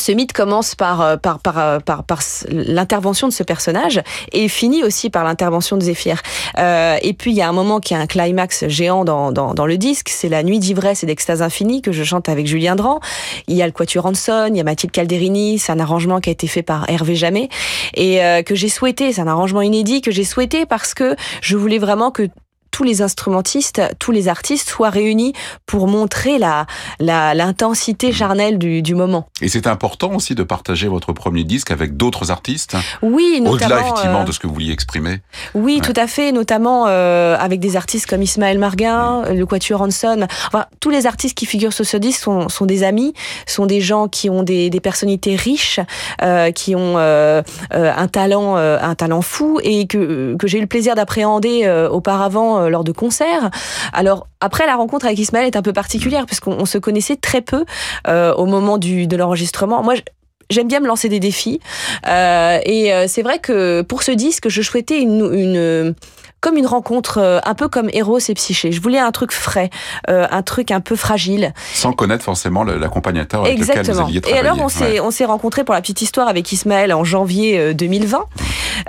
ce 0.01 0.13
mythe 0.13 0.33
commence 0.33 0.75
par, 0.75 1.01
euh, 1.01 1.17
par, 1.17 1.39
par, 1.39 1.59
euh, 1.59 1.79
par, 1.79 2.05
par 2.05 2.21
l'intervention 2.51 3.29
de 3.29 3.33
ce 3.33 3.43
personnage 3.43 4.03
et 4.33 4.49
finit 4.49 4.83
aussi 4.83 5.11
par 5.11 5.25
l'intervention 5.25 5.77
de 5.77 5.83
Zéphyr. 5.83 6.23
Euh, 6.59 6.97
et 7.03 7.13
puis 7.13 7.31
il 7.31 7.37
y 7.37 7.43
a 7.43 7.49
un 7.49 7.53
moment 7.53 7.81
qui 7.81 7.95
a 7.95 7.99
un 7.99 8.07
climax 8.07 8.67
géant 8.69 9.05
dans, 9.05 9.31
dans, 9.31 9.55
dans 9.55 9.67
le 9.67 9.77
disque, 9.77 10.09
c'est 10.09 10.29
la 10.29 10.43
nuit 10.43 10.59
d'ivresse 10.59 11.05
et 11.05 11.07
d'extase 11.07 11.43
infinie 11.43 11.83
que 11.83 11.93
je 11.93 12.03
chante 12.03 12.29
avec 12.29 12.47
Julien 12.47 12.77
Dran. 12.77 13.01
Il 13.47 13.57
y 13.57 13.63
a 13.63 13.67
le 13.67 13.73
Quatuor 13.73 14.07
Hanson, 14.07 14.49
il 14.51 14.57
y 14.57 14.61
a 14.61 14.65
Mathilde 14.65 14.93
Calderini, 14.93 15.59
c'est 15.59 15.73
un 15.73 15.81
arrangement 15.81 16.21
qui 16.21 16.31
a 16.31 16.33
été 16.33 16.47
fait 16.47 16.63
par 16.63 16.89
Hervé 16.89 17.15
Jamais 17.15 17.49
et 17.95 18.25
euh, 18.25 18.43
que 18.43 18.55
j'ai 18.55 18.69
souhaité, 18.69 19.13
c'est 19.13 19.21
un 19.21 19.27
arrangement 19.27 19.63
inédit 19.63 20.01
que 20.01 20.11
j'ai 20.11 20.25
souhaité 20.25 20.67
parce 20.67 20.95
que 20.95 21.15
je 21.43 21.57
voulais 21.57 21.79
vraiment 21.79 22.11
que 22.11 22.29
tous 22.71 22.85
les 22.85 23.03
instrumentistes, 23.03 23.83
tous 23.99 24.13
les 24.13 24.29
artistes 24.29 24.69
soient 24.69 24.91
réunis 24.91 25.33
pour 25.67 25.89
montrer 25.89 26.39
la 26.39 26.67
l'intensité 26.99 28.13
charnelle 28.13 28.59
du, 28.59 28.83
du 28.83 28.95
moment. 28.95 29.29
Et 29.41 29.49
c'est 29.49 29.67
important 29.67 30.15
aussi 30.15 30.35
de 30.35 30.43
partager 30.43 30.89
votre 30.89 31.13
premier 31.13 31.45
disque 31.45 31.71
avec 31.71 31.97
d'autres 31.97 32.31
artistes. 32.31 32.77
Oui, 33.03 33.41
notamment. 33.41 33.53
Au-delà 33.53 33.81
effectivement 33.81 34.25
de 34.25 34.33
ce 34.33 34.39
que 34.39 34.47
vous 34.47 34.55
vouliez 34.55 34.73
exprimer. 34.73 35.21
Oui, 35.55 35.81
tout 35.83 35.95
à 35.97 36.07
fait, 36.07 36.33
notamment 36.33 36.85
avec 36.87 37.61
des 37.61 37.77
artistes 37.77 38.07
comme 38.07 38.23
Ismaël 38.23 38.59
Marguin, 38.59 39.23
le 39.33 39.47
Quatuor 39.47 39.83
Hanson. 39.83 40.27
Enfin, 40.47 40.67
tous 40.81 40.91
les 40.91 41.07
artistes 41.07 41.37
qui 41.37 41.47
figurent 41.47 41.73
sur 41.73 41.87
ce 41.87 41.97
disque 41.97 42.21
sont, 42.21 42.49
sont 42.49 42.67
des 42.67 42.83
amis, 42.83 43.15
sont 43.47 43.67
des 43.67 43.81
gens 43.81 44.09
qui 44.09 44.31
ont 44.31 44.43
des, 44.43 44.71
des 44.71 44.81
personnalités 44.81 45.37
riches, 45.37 45.81
euh, 46.23 46.51
qui 46.53 46.75
ont 46.75 46.95
euh, 46.97 47.43
euh, 47.75 47.93
un 47.97 48.09
talent, 48.09 48.57
un 48.57 48.95
talent 48.95 49.23
fou 49.23 49.61
et 49.63 49.87
que, 49.87 50.37
que 50.37 50.47
j'ai 50.47 50.59
eu 50.59 50.63
le 50.63 50.67
plaisir 50.67 50.95
d'appréhender 50.95 51.69
auparavant 51.91 52.60
lors 52.69 52.85
de 52.85 52.93
concerts. 52.93 53.51
Alors 53.93 54.27
après, 54.41 54.67
la 54.67 54.77
rencontre 54.77 55.07
avec 55.07 55.19
Ismaël 55.19 55.47
est 55.47 55.57
un 55.57 55.63
peu 55.63 55.73
particulière 55.73 56.27
puisqu'on 56.27 56.65
se 56.65 56.79
connaissait 56.79 57.17
très 57.17 57.41
peu 57.41 57.65
au 58.07 58.47
moment 58.47 58.79
du, 58.79 59.07
de 59.07 59.17
l'enregistrement. 59.17 59.83
Moi, 59.83 59.95
j'aime 60.51 60.69
bien 60.69 60.81
me 60.81 60.87
lancer 60.87 61.09
des 61.09 61.21
défis. 61.21 61.61
Euh, 62.07 62.59
et 62.65 62.93
c'est 63.09 63.23
vrai 63.23 63.39
que 63.39 63.83
pour 63.83 64.03
ce 64.03 64.11
disque, 64.13 64.49
je 64.49 64.63
souhaitais 64.63 65.01
une 65.01 65.95
comme 66.41 66.57
une 66.57 66.67
rencontre, 66.67 67.19
euh, 67.19 67.39
un 67.45 67.55
peu 67.55 67.69
comme 67.69 67.91
Eros 67.93 68.19
et 68.19 68.35
Psyché. 68.35 68.73
Je 68.73 68.81
voulais 68.81 68.99
un 68.99 69.13
truc 69.13 69.33
frais, 69.33 69.71
euh, 70.09 70.27
un 70.31 70.43
truc 70.43 70.71
un 70.71 70.81
peu 70.81 70.97
fragile. 70.97 71.53
Sans 71.75 71.93
connaître 71.93 72.25
forcément 72.25 72.65
l'accompagnateur 72.65 73.43
avec 73.45 73.59
Exactement. 73.59 74.07
lequel 74.07 74.23
vous. 74.23 74.29
Et 74.31 74.39
alors, 74.39 74.59
on 74.61 74.69
s'est 74.69 74.99
s'est 75.11 75.25
rencontrés 75.25 75.65
pour 75.65 75.75
la 75.75 75.81
petite 75.81 76.03
histoire 76.03 76.29
avec 76.29 76.51
Ismaël 76.53 76.93
en 76.95 77.03
janvier 77.05 77.75
2020, 77.75 78.25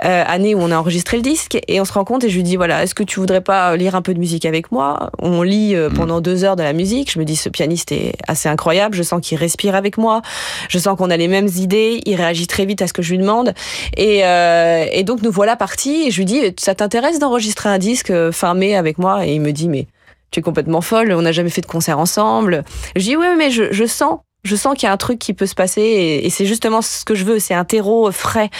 euh, 0.04 0.24
année 0.26 0.54
où 0.54 0.60
on 0.60 0.70
a 0.70 0.78
enregistré 0.78 1.16
le 1.16 1.22
disque. 1.22 1.58
Et 1.68 1.80
on 1.80 1.84
se 1.84 1.92
rend 1.92 2.04
compte 2.04 2.24
et 2.24 2.30
je 2.30 2.36
lui 2.36 2.42
dis 2.42 2.56
voilà, 2.56 2.82
est-ce 2.84 2.94
que 2.94 3.02
tu 3.02 3.18
voudrais 3.20 3.40
pas 3.40 3.76
lire 3.76 3.96
un 3.96 4.02
peu 4.02 4.14
de 4.14 4.18
musique 4.18 4.46
avec 4.46 4.70
moi? 4.72 5.10
On 5.18 5.42
lit 5.42 5.74
mm. 5.74 5.92
pendant 5.94 6.20
deux 6.20 6.44
heures 6.44 6.56
de 6.56 6.62
la 6.62 6.72
musique. 6.72 7.12
Je 7.12 7.18
me 7.18 7.24
dis 7.24 7.36
ce 7.36 7.48
pianiste 7.48 7.92
est 7.92 8.14
assez 8.28 8.48
incroyable. 8.48 8.94
Je 8.94 9.02
sens 9.02 9.20
qu'il 9.20 9.36
respire 9.36 9.74
avec 9.74 9.98
moi. 9.98 10.22
Je 10.68 10.78
sens 10.78 10.96
qu'on 10.96 11.10
a 11.10 11.16
les 11.16 11.28
mêmes 11.28 11.48
idées. 11.56 12.00
Il 12.06 12.14
réagit 12.14 12.46
très 12.46 12.64
vite 12.64 12.80
à 12.80 12.86
ce 12.86 12.92
que 12.92 13.02
je 13.02 13.10
lui 13.10 13.18
demande. 13.18 13.52
Et, 13.96 14.20
et 14.20 15.02
donc 15.02 15.22
nous 15.22 15.32
voilà 15.32 15.56
partis. 15.56 16.04
Et 16.06 16.10
je 16.10 16.18
lui 16.18 16.24
dis 16.24 16.40
ça 16.56 16.74
t'intéresse 16.74 17.18
d'enregistrer 17.18 17.41
enregistré 17.42 17.68
un 17.68 17.78
disque 17.78 18.10
euh, 18.10 18.30
fin 18.30 18.54
mai 18.54 18.76
avec 18.76 18.98
moi 18.98 19.26
et 19.26 19.34
il 19.34 19.40
me 19.40 19.50
dit 19.50 19.68
mais 19.68 19.88
tu 20.30 20.38
es 20.38 20.42
complètement 20.42 20.80
folle, 20.80 21.12
on 21.12 21.22
n'a 21.22 21.32
jamais 21.32 21.50
fait 21.50 21.60
de 21.60 21.66
concert 21.66 21.98
ensemble. 21.98 22.62
Je 22.94 23.02
dis 23.02 23.16
oui 23.16 23.26
mais 23.36 23.50
je, 23.50 23.72
je 23.72 23.84
sens 23.84 24.20
je 24.44 24.56
sens 24.56 24.74
qu'il 24.74 24.88
y 24.88 24.90
a 24.90 24.92
un 24.92 24.96
truc 24.96 25.20
qui 25.20 25.34
peut 25.34 25.46
se 25.46 25.54
passer 25.54 26.20
et, 26.24 26.30
c'est 26.30 26.46
justement 26.46 26.82
ce 26.82 27.04
que 27.04 27.14
je 27.14 27.24
veux, 27.24 27.38
c'est 27.38 27.54
un 27.54 27.64
terreau 27.64 28.10
frais, 28.10 28.50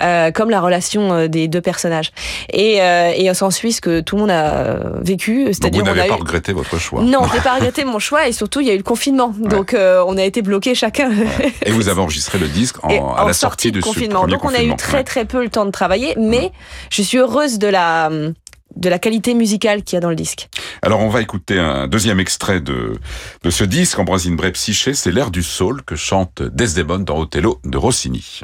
euh, 0.00 0.30
comme 0.30 0.48
la 0.48 0.60
relation 0.60 1.12
euh, 1.12 1.28
des 1.28 1.46
deux 1.46 1.60
personnages. 1.60 2.10
Et, 2.52 2.80
euh, 2.80 3.12
et 3.14 3.30
on 3.30 3.34
ce 3.50 3.80
que 3.80 4.00
tout 4.00 4.16
le 4.16 4.20
monde 4.22 4.30
a 4.30 4.78
vécu, 5.02 5.46
c'est-à-dire 5.48 5.84
vous 5.84 5.86
n'avez 5.94 6.08
pas 6.08 6.14
regretté 6.16 6.52
votre 6.52 6.78
choix. 6.78 7.02
Non, 7.02 7.20
j'ai 7.34 7.40
pas 7.44 7.54
regretté 7.54 7.84
mon 7.84 7.98
choix 7.98 8.28
et 8.28 8.32
surtout 8.32 8.60
il 8.60 8.66
y 8.66 8.70
a 8.70 8.74
eu 8.74 8.78
le 8.78 8.82
confinement, 8.82 9.34
donc 9.36 9.74
euh, 9.74 10.02
on 10.06 10.16
a 10.16 10.24
été 10.24 10.40
bloqués 10.40 10.74
chacun. 10.74 11.10
Et 11.62 11.70
vous 11.70 11.88
avez 11.88 12.00
enregistré 12.00 12.38
le 12.38 12.48
disque 12.48 12.82
en, 12.82 13.14
à 13.14 13.26
la 13.26 13.32
sortie, 13.34 13.72
du 13.72 13.80
confinement. 13.80 14.26
donc 14.26 14.44
on 14.44 14.54
a 14.54 14.62
eu 14.62 14.74
très 14.76 15.04
très 15.04 15.26
peu 15.26 15.42
le 15.42 15.50
temps 15.50 15.66
de 15.66 15.70
travailler, 15.70 16.14
mais 16.16 16.52
je 16.90 17.02
suis 17.02 17.18
heureuse 17.18 17.58
de 17.58 17.68
la 17.68 18.10
de 18.76 18.88
la 18.88 18.98
qualité 18.98 19.34
musicale 19.34 19.82
qu'il 19.82 19.96
y 19.96 19.98
a 19.98 20.00
dans 20.00 20.10
le 20.10 20.16
disque. 20.16 20.48
Alors 20.82 21.00
on 21.00 21.08
va 21.08 21.22
écouter 21.22 21.58
un 21.58 21.88
deuxième 21.88 22.20
extrait 22.20 22.60
de, 22.60 22.98
de 23.42 23.50
ce 23.50 23.64
disque, 23.64 23.98
Ambrosine 23.98 24.36
Brepsiché, 24.36 24.94
c'est 24.94 25.12
l'air 25.12 25.30
du 25.30 25.42
soul 25.42 25.82
que 25.82 25.96
chante 25.96 26.42
Desdemone 26.42 27.04
dans 27.04 27.18
Othello 27.18 27.60
de 27.64 27.78
Rossini. 27.78 28.42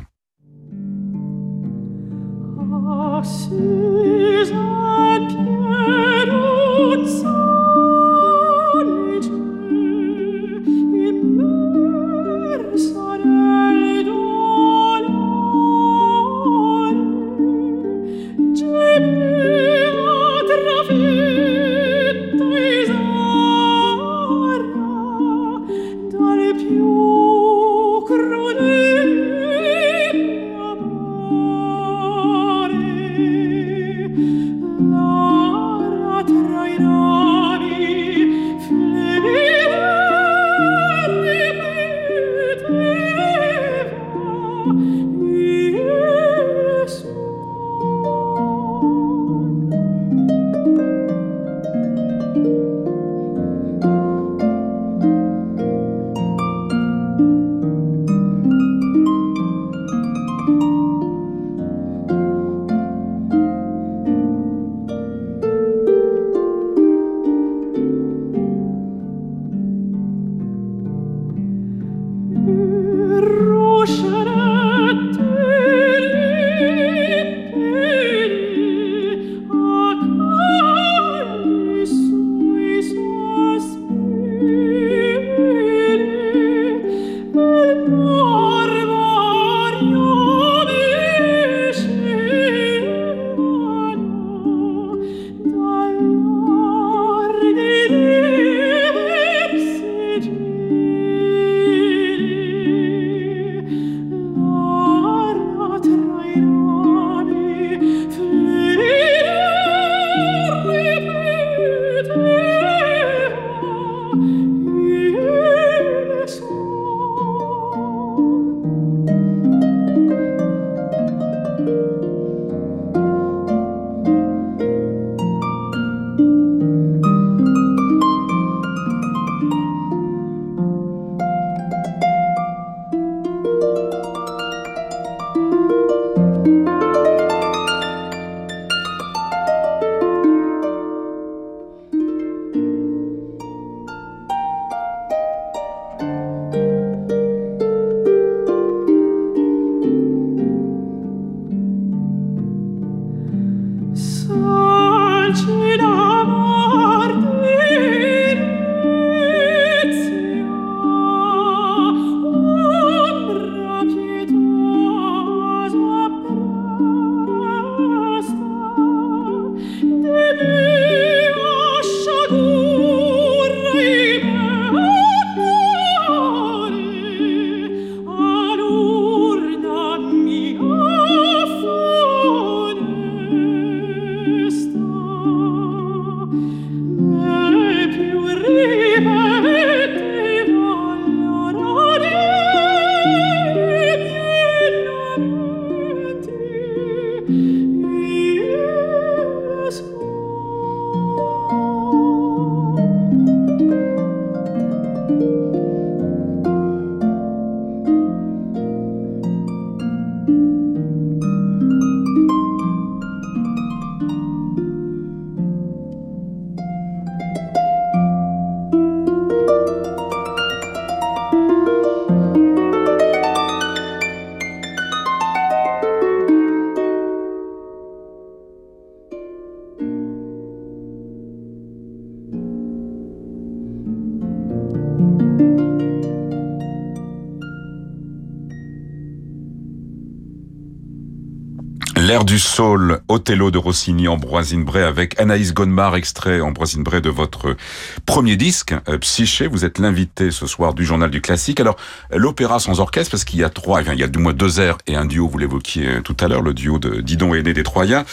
L'air 242.12 242.26
du 242.26 242.38
Saul, 242.38 243.00
Othello 243.08 243.50
de 243.50 243.56
Rossini, 243.56 244.06
Ambroisine 244.06 244.64
Bray 244.64 244.82
avec 244.82 245.18
Anaïs 245.18 245.54
Gonmar, 245.54 245.96
extrait 245.96 246.42
Ambroisine 246.42 246.82
Bray 246.82 247.00
de 247.00 247.08
votre 247.08 247.56
premier 248.04 248.36
disque, 248.36 248.74
euh, 248.86 248.98
Psyché. 248.98 249.46
Vous 249.46 249.64
êtes 249.64 249.78
l'invité 249.78 250.30
ce 250.30 250.46
soir 250.46 250.74
du 250.74 250.84
Journal 250.84 251.08
du 251.08 251.22
Classique. 251.22 251.58
Alors, 251.58 251.76
l'opéra 252.10 252.58
sans 252.58 252.80
orchestre, 252.80 253.12
parce 253.12 253.24
qu'il 253.24 253.40
y 253.40 253.44
a 253.44 253.48
trois, 253.48 253.80
il 253.80 253.98
y 253.98 254.02
a 254.02 254.08
du 254.08 254.18
moins 254.18 254.34
deux 254.34 254.60
airs 254.60 254.76
et 254.86 254.94
un 254.94 255.06
duo, 255.06 255.26
vous 255.26 255.38
l'évoquiez 255.38 255.86
euh, 255.86 256.00
tout 256.02 256.14
à 256.20 256.28
l'heure, 256.28 256.42
le 256.42 256.52
duo 256.52 256.78
de 256.78 257.00
Didon 257.00 257.32
et 257.32 257.42
Né 257.42 257.54
des 257.54 257.62
Troyens, 257.62 258.04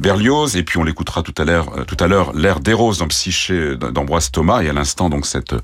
Berlioz, 0.00 0.56
et 0.56 0.64
puis 0.64 0.78
on 0.78 0.82
l'écoutera 0.82 1.22
tout 1.22 1.34
à 1.38 1.44
l'heure, 1.44 1.78
euh, 1.78 1.84
tout 1.84 1.96
à 2.00 2.08
l'heure, 2.08 2.32
l'air 2.32 2.58
des 2.58 2.72
roses 2.72 2.98
dans 2.98 3.06
Psyché 3.06 3.76
d'Ambroise 3.76 4.32
Thomas, 4.32 4.62
et 4.62 4.68
à 4.68 4.72
l'instant, 4.72 5.08
donc, 5.08 5.26
cette, 5.26 5.54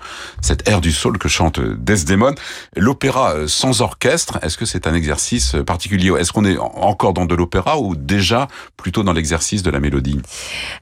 cette 0.40 0.68
air 0.68 0.80
du 0.80 0.92
Saul 0.92 1.18
que 1.18 1.28
chante 1.28 1.58
Desdemone. 1.58 2.36
L'opéra 2.76 3.48
sans 3.48 3.80
orchestre, 3.80 4.38
est-ce 4.42 4.56
que 4.56 4.64
c'est 4.64 4.86
un 4.86 4.94
exercice 4.94 5.56
particulier? 5.66 6.12
Est-ce 6.16 6.30
qu'on 6.30 6.44
est 6.44 6.56
encore 6.56 7.14
dans 7.14 7.26
de 7.26 7.34
l'opéra 7.34 7.79
ou 7.80 7.96
déjà 7.96 8.48
plutôt 8.76 9.02
dans 9.02 9.12
l'exercice 9.12 9.62
de 9.62 9.70
la 9.70 9.80
mélodie 9.80 10.20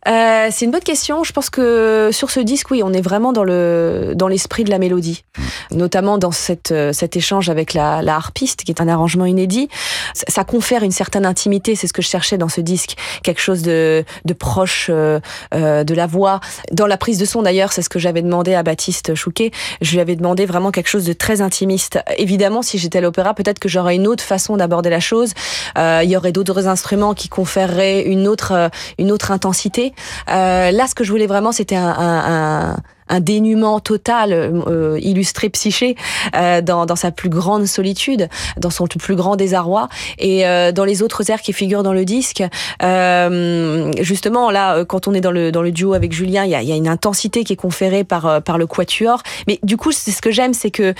euh, 0.06 0.48
C'est 0.50 0.64
une 0.64 0.70
bonne 0.70 0.80
question. 0.80 1.24
Je 1.24 1.32
pense 1.32 1.50
que 1.50 2.11
sur 2.12 2.30
ce 2.30 2.40
disque, 2.40 2.70
oui, 2.70 2.82
on 2.82 2.92
est 2.92 3.00
vraiment 3.00 3.32
dans 3.32 3.44
le 3.44 4.12
dans 4.14 4.28
l'esprit 4.28 4.64
de 4.64 4.70
la 4.70 4.78
mélodie, 4.78 5.24
hmm. 5.37 5.76
notamment 5.76 6.18
dans 6.18 6.30
cette 6.30 6.72
euh, 6.72 6.92
cet 6.92 7.16
échange 7.16 7.48
avec 7.48 7.74
la, 7.74 8.02
la, 8.02 8.16
harpiste, 8.16 8.64
qui 8.64 8.72
est 8.72 8.80
un 8.80 8.88
arrangement 8.88 9.24
inédit. 9.24 9.68
Ça, 10.14 10.24
ça 10.28 10.44
confère 10.44 10.82
une 10.82 10.92
certaine 10.92 11.26
intimité. 11.26 11.74
C'est 11.74 11.87
ce 11.87 11.92
que 11.92 12.02
je 12.02 12.08
cherchais 12.08 12.38
dans 12.38 12.48
ce 12.48 12.61
disque, 12.61 12.96
quelque 13.22 13.40
chose 13.40 13.62
de 13.62 14.04
de 14.24 14.32
proche 14.32 14.88
euh, 14.90 15.20
euh 15.54 15.84
de 15.84 15.94
la 15.94 16.06
voix. 16.06 16.40
Dans 16.72 16.87
la 16.87 16.96
prise 16.96 17.18
de 17.18 17.24
son, 17.24 17.42
d'ailleurs, 17.42 17.72
c'est 17.72 17.82
ce 17.82 17.88
que 17.88 17.98
j'avais 17.98 18.22
demandé 18.22 18.54
à 18.54 18.62
Baptiste 18.62 19.14
Chouquet. 19.14 19.50
Je 19.80 19.92
lui 19.92 20.00
avais 20.00 20.16
demandé 20.16 20.46
vraiment 20.46 20.70
quelque 20.70 20.88
chose 20.88 21.04
de 21.04 21.12
très 21.12 21.40
intimiste. 21.40 21.98
Évidemment, 22.16 22.62
si 22.62 22.78
j'étais 22.78 22.98
à 22.98 23.00
l'opéra, 23.00 23.34
peut-être 23.34 23.58
que 23.58 23.68
j'aurais 23.68 23.96
une 23.96 24.06
autre 24.06 24.24
façon 24.24 24.56
d'aborder 24.56 24.90
la 24.90 25.00
chose. 25.00 25.32
Il 25.76 26.08
y 26.11 26.16
aurait 26.16 26.32
d'autres 26.32 26.66
instruments 26.66 26.88
qui 27.14 27.29
conféreraient 27.29 28.03
une 28.03 28.29
autre, 28.29 28.53
euh, 28.53 28.68
une 28.98 29.12
autre 29.12 29.31
intensité. 29.31 29.92
Euh, 30.31 30.70
là, 30.70 30.87
ce 30.87 30.94
que 30.94 31.05
je 31.05 31.11
voulais 31.11 31.27
vraiment, 31.27 31.53
c'était 31.53 31.77
un, 31.77 31.88
un, 31.88 32.70
un 32.70 32.77
un 33.09 33.21
dénuement 33.21 33.81
total 33.81 34.33
euh, 34.33 34.99
illustré 35.01 35.49
psyché 35.49 35.97
euh, 36.37 36.61
dans, 36.61 36.87
dans, 36.87 36.97
sa 36.97 37.11
plus 37.11 37.29
grande 37.29 37.66
solitude, 37.66 38.29
dans 38.57 38.71
son 38.71 38.87
plus 38.87 39.16
grand 39.16 39.37
désarroi. 39.37 39.88
Et 40.18 40.47
euh, 40.47 40.73
dans 40.73 40.85
les 40.85 41.03
autres 41.03 41.31
airs 41.31 41.42
qui 41.42 41.53
figurent 41.53 41.83
dans 41.83 41.92
le 41.92 42.05
disque, 42.05 42.42
euh, 42.83 43.90
justement, 44.01 44.51
là, 44.51 44.85
quand 44.85 45.09
on 45.09 45.14
est 45.14 45.21
dans 45.21 45.31
le, 45.31 45.53
dans 45.53 45.62
le 45.62 45.71
duo 45.71 45.94
avec 45.94 46.12
Julien, 46.12 46.44
il 46.44 46.51
y 46.51 46.55
a, 46.55 46.62
y 46.62 46.73
a, 46.73 46.77
une 46.77 46.88
intensité 46.88 47.44
qui 47.44 47.53
est 47.53 47.57
conférée 47.57 48.05
par, 48.05 48.42
par 48.42 48.59
le 48.59 48.66
quatuor. 48.66 49.23
Mais 49.47 49.59
du 49.62 49.77
coup, 49.77 49.92
c'est 49.92 50.11
ce 50.11 50.23
que 50.23 50.31
j'aime, 50.31 50.55
c'est 50.55 50.71
que 50.71 50.94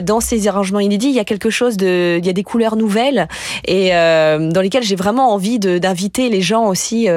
dans 0.00 0.20
ces 0.20 0.48
arrangements 0.48 0.80
inédits, 0.80 1.08
il 1.08 1.14
y 1.14 1.20
a 1.20 1.24
quelque 1.24 1.50
chose 1.50 1.76
de... 1.76 2.18
Il 2.18 2.26
y 2.26 2.30
a 2.30 2.32
des 2.32 2.42
couleurs 2.42 2.76
nouvelles 2.76 3.28
et 3.66 3.90
dans 3.90 4.60
lesquelles 4.60 4.82
j'ai 4.82 4.96
vraiment 4.96 5.32
envie 5.32 5.58
d'inviter 5.58 6.28
les 6.28 6.40
gens 6.40 6.66
aussi. 6.66 7.08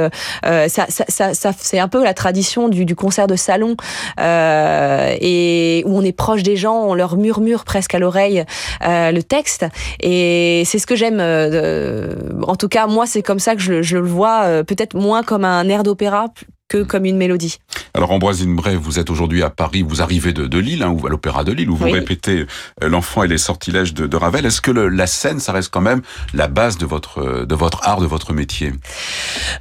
ça, 0.43 0.67
ça, 0.67 1.05
ça, 1.07 1.33
ça 1.33 1.51
c'est 1.57 1.79
un 1.79 1.87
peu 1.87 2.03
la 2.03 2.13
tradition 2.13 2.69
du, 2.69 2.85
du 2.85 2.95
concert 2.95 3.27
de 3.27 3.35
salon 3.35 3.75
euh, 4.19 5.15
et 5.19 5.83
où 5.85 5.97
on 5.97 6.01
est 6.01 6.11
proche 6.11 6.43
des 6.43 6.55
gens, 6.55 6.75
on 6.75 6.93
leur 6.93 7.17
murmure 7.17 7.63
presque 7.63 7.95
à 7.95 7.99
l'oreille 7.99 8.43
euh, 8.85 9.11
le 9.11 9.23
texte. 9.23 9.65
Et 10.01 10.63
c'est 10.65 10.79
ce 10.79 10.87
que 10.87 10.95
j'aime. 10.95 11.19
Euh, 11.19 12.15
en 12.47 12.55
tout 12.55 12.67
cas, 12.67 12.87
moi, 12.87 13.05
c'est 13.05 13.21
comme 13.21 13.39
ça 13.39 13.55
que 13.55 13.61
je, 13.61 13.81
je 13.81 13.97
le 13.97 14.07
vois, 14.07 14.43
euh, 14.43 14.63
peut-être 14.63 14.95
moins 14.95 15.23
comme 15.23 15.45
un 15.45 15.67
air 15.67 15.83
d'opéra 15.83 16.27
que 16.69 16.83
comme 16.83 17.05
une 17.05 17.17
mélodie. 17.17 17.57
Alors 17.93 18.11
Ambroisine 18.11 18.55
Bray, 18.55 18.75
vous 18.75 18.99
êtes 18.99 19.09
aujourd'hui 19.09 19.43
à 19.43 19.49
Paris, 19.49 19.81
vous 19.81 20.01
arrivez 20.01 20.31
de, 20.31 20.45
de 20.45 20.57
Lille, 20.59 20.83
hein, 20.83 20.95
ou 20.97 21.05
à 21.07 21.09
l'Opéra 21.09 21.43
de 21.43 21.51
Lille, 21.51 21.69
où 21.69 21.75
vous 21.75 21.85
oui. 21.85 21.93
répétez 21.93 22.45
euh, 22.83 22.87
l'enfant 22.87 23.23
et 23.23 23.27
les 23.27 23.37
sortilèges 23.39 23.93
de, 23.93 24.07
de 24.07 24.15
Ravel. 24.15 24.45
Est-ce 24.45 24.61
que 24.61 24.71
le, 24.71 24.87
la 24.87 25.07
scène, 25.07 25.39
ça 25.39 25.51
reste 25.51 25.71
quand 25.71 25.81
même 25.81 26.01
la 26.33 26.47
base 26.47 26.77
de 26.77 26.85
votre 26.85 27.45
de 27.45 27.55
votre 27.55 27.87
art, 27.87 27.99
de 27.99 28.05
votre 28.05 28.33
métier? 28.33 28.71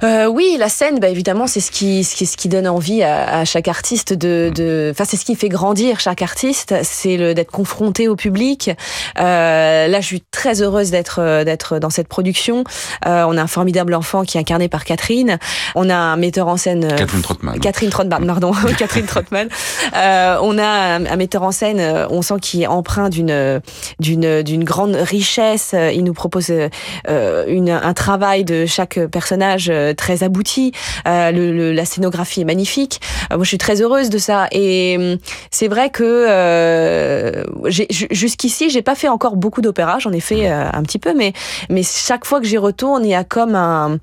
Euh, 0.03 0.27
Oui, 0.27 0.55
la 0.59 0.69
scène, 0.69 0.99
bah, 0.99 1.09
évidemment, 1.09 1.47
c'est 1.47 1.59
ce 1.59 1.71
qui, 1.71 2.03
ce 2.03 2.15
qui 2.15 2.25
ce 2.27 2.37
qui 2.37 2.47
donne 2.47 2.67
envie 2.67 3.01
à, 3.01 3.39
à 3.39 3.45
chaque 3.45 3.67
artiste 3.67 4.13
de, 4.13 4.51
de, 4.53 4.89
enfin 4.91 5.05
c'est 5.05 5.17
ce 5.17 5.25
qui 5.25 5.35
fait 5.35 5.49
grandir 5.49 5.99
chaque 5.99 6.21
artiste, 6.21 6.75
c'est 6.83 7.17
le 7.17 7.33
d'être 7.33 7.51
confronté 7.51 8.07
au 8.07 8.15
public. 8.15 8.69
Euh, 9.17 9.87
là, 9.87 10.01
je 10.01 10.05
suis 10.05 10.23
très 10.29 10.61
heureuse 10.61 10.91
d'être 10.91 11.43
d'être 11.43 11.79
dans 11.79 11.89
cette 11.89 12.07
production. 12.07 12.63
Euh, 13.07 13.25
on 13.27 13.35
a 13.37 13.41
un 13.41 13.47
formidable 13.47 13.95
enfant 13.95 14.23
qui 14.23 14.37
est 14.37 14.41
incarné 14.41 14.67
par 14.69 14.85
Catherine. 14.85 15.39
On 15.73 15.89
a 15.89 15.95
un 15.95 16.15
metteur 16.15 16.47
en 16.47 16.57
scène 16.57 16.95
Catherine 16.99 17.21
Trottmann. 17.21 17.59
Catherine 17.59 17.89
Trottmann, 17.89 18.27
pardon, 18.27 18.51
Catherine 18.77 19.05
Trottmann. 19.05 19.47
Euh, 19.95 20.37
on 20.41 20.57
a 20.57 20.65
un, 20.65 21.05
un, 21.05 21.15
metteur 21.15 21.43
en 21.43 21.51
scène, 21.51 21.79
euh, 21.79 22.07
on 22.09 22.21
sent 22.21 22.35
qu'il 22.41 22.61
est 22.61 22.67
empreint 22.67 23.09
d'une 23.09 23.61
d'une 23.99 24.43
d'une 24.43 24.63
grande 24.65 24.95
richesse. 24.95 25.73
Il 25.93 26.03
nous 26.03 26.13
propose 26.13 26.51
euh, 26.51 27.45
une, 27.47 27.69
un 27.69 27.93
travail 27.93 28.43
de 28.43 28.65
chaque 28.65 28.99
personnage 29.07 29.71
très 29.95 30.23
abouti. 30.23 30.73
Euh, 31.07 31.31
le, 31.31 31.53
le, 31.53 31.71
la 31.71 31.85
scénographie 31.85 32.41
est 32.41 32.45
magnifique. 32.45 32.99
moi, 33.31 33.43
je 33.43 33.47
suis 33.47 33.57
très 33.57 33.81
heureuse 33.81 34.09
de 34.09 34.17
ça. 34.17 34.47
Et 34.51 34.97
hum, 34.99 35.17
c'est 35.51 35.69
vrai 35.69 35.89
que 35.91 37.45
jusqu'ici, 37.69 38.69
j'ai 38.69 38.81
pas 38.81 38.95
fait 38.95 39.07
encore 39.07 39.37
beaucoup 39.37 39.61
d'opéra. 39.61 39.99
J'en 39.99 40.11
ai 40.11 40.19
fait 40.19 40.47
un 40.49 40.83
petit 40.83 40.99
peu, 40.99 41.13
mais 41.15 41.31
mais 41.69 41.83
chaque 41.83 42.25
fois 42.25 42.41
que 42.41 42.45
j'y 42.45 42.57
retourne, 42.57 43.05
il 43.05 43.11
y 43.11 43.15
a 43.15 43.23
comme 43.23 43.55
un 43.55 43.99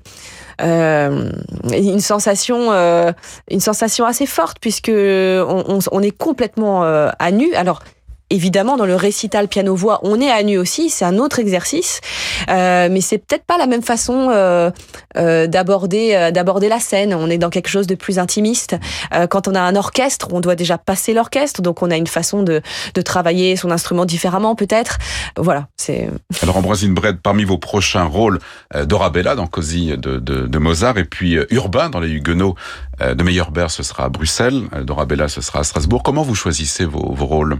euh, 0.61 1.29
une 1.71 1.99
sensation, 1.99 2.71
euh, 2.71 3.11
une 3.49 3.59
sensation 3.59 4.05
assez 4.05 4.25
forte 4.25 4.57
puisque 4.59 4.89
on, 4.89 5.63
on, 5.67 5.79
on 5.91 6.01
est 6.01 6.17
complètement 6.17 6.83
euh, 6.83 7.09
à 7.19 7.31
nu. 7.31 7.53
Alors 7.53 7.81
évidemment, 8.29 8.77
dans 8.77 8.85
le 8.85 8.95
récital 8.95 9.47
piano-voix, 9.47 9.99
on 10.03 10.19
est 10.19 10.29
à 10.29 10.43
nu 10.43 10.57
aussi, 10.57 10.89
c'est 10.89 11.05
un 11.05 11.17
autre 11.17 11.39
exercice, 11.39 12.01
euh, 12.49 12.89
mais 12.91 13.01
c'est 13.01 13.17
peut-être 13.17 13.45
pas 13.45 13.57
la 13.57 13.67
même 13.67 13.81
façon 13.81 14.29
euh, 14.31 14.71
euh, 15.17 15.47
d'aborder 15.47 16.13
euh, 16.13 16.31
d'aborder 16.31 16.69
la 16.69 16.79
scène. 16.79 17.13
On 17.13 17.29
est 17.29 17.37
dans 17.37 17.49
quelque 17.49 17.69
chose 17.69 17.87
de 17.87 17.95
plus 17.95 18.19
intimiste. 18.19 18.75
Euh, 19.13 19.27
quand 19.27 19.47
on 19.47 19.55
a 19.55 19.61
un 19.61 19.75
orchestre, 19.75 20.27
on 20.31 20.39
doit 20.39 20.55
déjà 20.55 20.77
passer 20.77 21.13
l'orchestre, 21.13 21.61
donc 21.61 21.81
on 21.81 21.91
a 21.91 21.95
une 21.95 22.07
façon 22.07 22.43
de, 22.43 22.61
de 22.93 23.01
travailler 23.01 23.55
son 23.55 23.71
instrument 23.71 24.05
différemment, 24.05 24.55
peut-être. 24.55 24.97
Voilà, 25.37 25.67
c'est. 25.77 26.09
Alors 26.43 26.57
Ambroisine 26.57 26.93
Bred, 26.93 27.19
parmi 27.21 27.43
vos 27.43 27.57
prochains 27.57 28.05
rôles, 28.05 28.39
euh, 28.75 28.85
Dorabella 28.85 29.35
dans 29.35 29.47
Cosy 29.47 29.97
de, 29.97 30.17
de, 30.19 30.47
de, 30.47 30.57
Mozart, 30.57 30.97
et 30.97 31.05
puis 31.05 31.37
Urbain 31.51 31.89
dans 31.89 31.99
les 31.99 32.09
Huguenots 32.09 32.55
de 32.99 33.23
Meyerbeer, 33.23 33.69
ce 33.69 33.83
sera 33.83 34.05
à 34.05 34.09
Bruxelles, 34.09 34.63
Dorabella, 34.83 35.27
ce 35.27 35.41
sera 35.41 35.59
à 35.59 35.63
Strasbourg. 35.63 36.01
Comment 36.03 36.23
vous 36.23 36.35
choisissez 36.35 36.85
vos, 36.85 37.13
vos 37.13 37.25
rôles? 37.25 37.59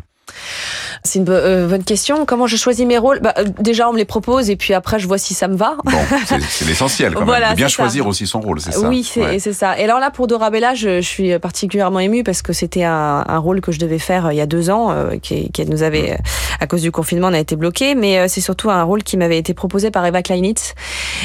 C'est 1.03 1.19
une 1.19 1.25
euh, 1.29 1.67
bonne 1.67 1.83
question. 1.83 2.25
Comment 2.25 2.47
je 2.47 2.57
choisis 2.57 2.85
mes 2.85 2.97
rôles? 2.97 3.19
Bah, 3.19 3.33
euh, 3.37 3.45
Déjà, 3.59 3.89
on 3.89 3.93
me 3.93 3.97
les 3.97 4.05
propose 4.05 4.49
et 4.49 4.55
puis 4.55 4.73
après, 4.73 4.99
je 4.99 5.07
vois 5.07 5.17
si 5.17 5.33
ça 5.33 5.47
me 5.47 5.55
va. 5.55 5.77
Bon, 5.85 5.91
c'est 6.49 6.65
l'essentiel 6.65 7.13
quand 7.13 7.25
voilà, 7.25 7.53
bien 7.55 7.67
choisir 7.67 8.03
ça. 8.03 8.09
aussi 8.09 8.27
son 8.27 8.41
rôle, 8.41 8.59
c'est 8.61 8.71
ça 8.71 8.87
Oui, 8.87 9.03
c'est 9.03 9.21
ouais. 9.21 9.39
ça. 9.39 9.79
Et 9.79 9.83
alors 9.83 9.99
là, 9.99 10.11
pour 10.11 10.27
Dorabella, 10.27 10.73
je, 10.73 11.01
je 11.01 11.07
suis 11.07 11.37
particulièrement 11.39 11.99
émue 11.99 12.23
parce 12.23 12.41
que 12.41 12.53
c'était 12.53 12.83
un, 12.83 13.23
un, 13.27 13.37
rôle 13.37 13.61
que 13.61 13.71
je 13.71 13.79
devais 13.79 13.99
faire 13.99 14.27
euh, 14.27 14.33
il 14.33 14.37
y 14.37 14.41
a 14.41 14.45
deux 14.45 14.69
ans, 14.69 14.91
euh, 14.91 15.17
qui, 15.21 15.51
qui, 15.51 15.65
nous 15.65 15.83
avait, 15.83 16.13
mmh. 16.13 16.17
à 16.61 16.67
cause 16.67 16.81
du 16.81 16.91
confinement, 16.91 17.27
on 17.27 17.33
a 17.33 17.39
été 17.39 17.55
bloqué. 17.55 17.95
Mais 17.95 18.19
euh, 18.19 18.25
c'est 18.27 18.41
surtout 18.41 18.69
un 18.69 18.83
rôle 18.83 19.03
qui 19.03 19.17
m'avait 19.17 19.37
été 19.37 19.53
proposé 19.53 19.91
par 19.91 20.05
Eva 20.05 20.21
Kleinitz. 20.21 20.75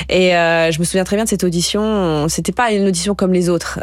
Et 0.08 0.34
euh, 0.34 0.70
je 0.70 0.78
me 0.78 0.84
souviens 0.84 1.04
très 1.04 1.16
bien 1.16 1.24
de 1.24 1.28
cette 1.28 1.44
audition. 1.44 2.28
C'était 2.28 2.52
pas 2.52 2.72
une 2.72 2.86
audition 2.86 3.14
comme 3.14 3.32
les 3.32 3.48
autres. 3.48 3.80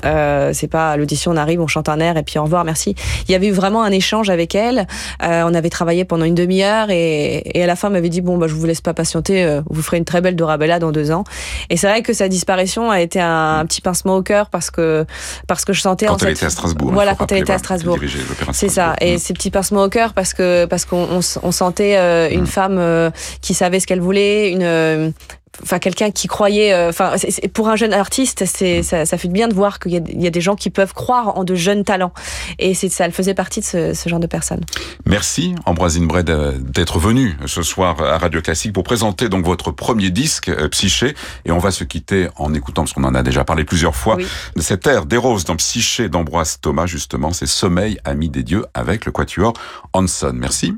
c'est 0.54 0.68
pas 0.68 0.98
l'audition, 0.98 1.32
on 1.32 1.38
arrive, 1.38 1.62
on 1.62 1.68
chante 1.68 1.90
un 1.90 2.00
air 2.00 2.18
et 2.18 2.24
puis 2.24 2.40
au 2.40 2.44
revoir, 2.44 2.66
merci. 2.66 2.96
Il 3.28 3.32
y 3.32 3.36
avait 3.36 3.48
eu 3.48 3.52
vraiment 3.52 3.84
un 3.84 3.92
échange 3.92 4.30
avec 4.30 4.56
elle. 4.56 4.88
on 5.22 5.54
avait 5.54 5.70
travaillé 5.80 6.04
pendant 6.04 6.26
une 6.26 6.36
demi-heure 6.36 6.90
et, 6.90 7.42
et, 7.58 7.64
à 7.64 7.66
la 7.66 7.78
fin 7.78 7.90
m'avait 7.90 8.10
dit 8.10 8.20
bon 8.20 8.38
bah 8.38 8.48
je 8.48 8.54
vous 8.54 8.66
laisse 8.66 8.82
pas 8.82 8.94
patienter, 8.94 9.46
euh, 9.46 9.62
vous 9.70 9.82
ferez 9.82 9.96
une 9.96 10.04
très 10.04 10.20
belle 10.20 10.36
Dorabella 10.36 10.78
dans 10.78 10.92
deux 10.92 11.10
ans. 11.10 11.24
Et 11.70 11.78
c'est 11.78 11.88
vrai 11.88 12.02
que 12.02 12.12
sa 12.12 12.28
disparition 12.28 12.92
a 12.92 13.00
été 13.00 13.22
un, 13.22 13.60
un, 13.60 13.66
petit 13.66 13.80
pincement 13.80 14.18
au 14.18 14.22
cœur 14.22 14.50
parce 14.50 14.72
que 14.72 15.06
parce 15.48 15.64
que 15.64 15.72
je 15.72 15.80
sentais 15.80 16.08
quand 16.08 16.16
en 16.16 16.18
elle 16.18 16.36
cette... 16.36 16.38
était 16.40 16.46
à 16.48 16.50
Strasbourg. 16.50 16.92
Voilà 16.92 17.16
quand 17.16 17.32
elle 17.32 17.44
était 17.44 17.54
à 17.54 17.60
Strasbourg. 17.60 17.98
C'est 18.52 18.68
ça. 18.68 18.96
Et 19.00 19.16
mmh. 19.16 19.20
ces 19.20 19.34
petits 19.34 19.52
pincements 19.52 19.84
au 19.84 19.90
cœur 19.90 20.12
parce 20.12 20.34
que 20.34 20.66
parce 20.66 20.84
qu'on 20.84 21.08
on, 21.10 21.20
on 21.44 21.52
sentait 21.54 21.96
euh, 21.96 22.30
une 22.30 22.42
mmh. 22.42 22.48
femme 22.48 22.78
euh, 22.78 23.10
qui 23.40 23.54
savait 23.54 23.80
ce 23.80 23.88
qu'elle 23.88 24.02
voulait, 24.02 24.52
une 24.52 25.14
enfin 25.64 25.80
quelqu'un 25.80 26.12
qui 26.12 26.28
croyait 26.28 26.74
euh, 26.74 26.90
enfin 26.90 27.14
pour 27.54 27.70
un 27.70 27.76
jeune 27.76 27.94
artiste 27.94 28.46
c'est 28.46 28.84
ça, 28.84 29.06
ça, 29.06 29.18
fait 29.18 29.28
bien 29.28 29.48
de 29.48 29.54
voir 29.54 29.80
qu'il 29.80 29.92
y, 29.92 30.24
y, 30.24 30.28
a 30.28 30.30
des 30.30 30.42
gens 30.42 30.56
qui 30.56 30.70
peuvent 30.70 30.94
croire 30.94 31.38
en 31.38 31.44
de 31.44 31.56
jeunes 31.56 31.84
talents. 31.84 32.14
Et 32.58 32.74
ça 32.74 33.06
elle 33.06 33.12
faisait 33.12 33.34
partie 33.34 33.60
de 33.60 33.66
ce, 33.66 33.94
ce, 33.94 34.10
genre 34.10 34.20
de 34.20 34.28
personnes. 34.28 34.62
Merci 35.06 35.56
Ambroisine 35.66 36.08
Bray 36.08 36.24
d'être 36.24 37.00
venue 37.00 37.38
ce 37.46 37.62
soir 37.62 38.02
à 38.02 38.18
Radio 38.18 38.42
Classique 38.42 38.74
pour 38.74 38.84
présenter 38.84 39.30
donc 39.30 39.46
votre 39.46 39.72
premier 39.72 40.10
disque 40.10 40.50
euh, 40.50 40.68
Psyché. 40.70 41.16
Et 41.46 41.52
on 41.52 41.60
va 41.60 41.72
se 41.72 41.84
quitter 41.84 42.28
en 42.36 42.54
écoutant 42.54 42.84
parce 42.84 42.94
qu'on 42.94 43.04
en 43.04 43.16
a 43.16 43.24
déjà 43.24 43.44
parlé 43.44 43.64
plusieurs 43.64 43.96
fois 43.96 44.16
oui. 44.16 44.28
de 44.56 44.62
cette 44.62 44.86
air 44.88 45.06
des 45.06 45.18
roses 45.18 45.46
dans 45.46 45.56
Psyché 45.56 46.10
d'Ambroise 46.10 46.60
Thomas 46.62 46.86
justement. 46.86 47.32
C'est 47.32 47.48
Sommeil 47.48 47.98
ami 48.06 48.30
des 48.30 48.44
dieux 48.44 48.66
avec 48.74 49.06
le 49.06 49.12
quatuor 49.12 49.54
Hanson. 49.94 50.34
Merci 50.34 50.74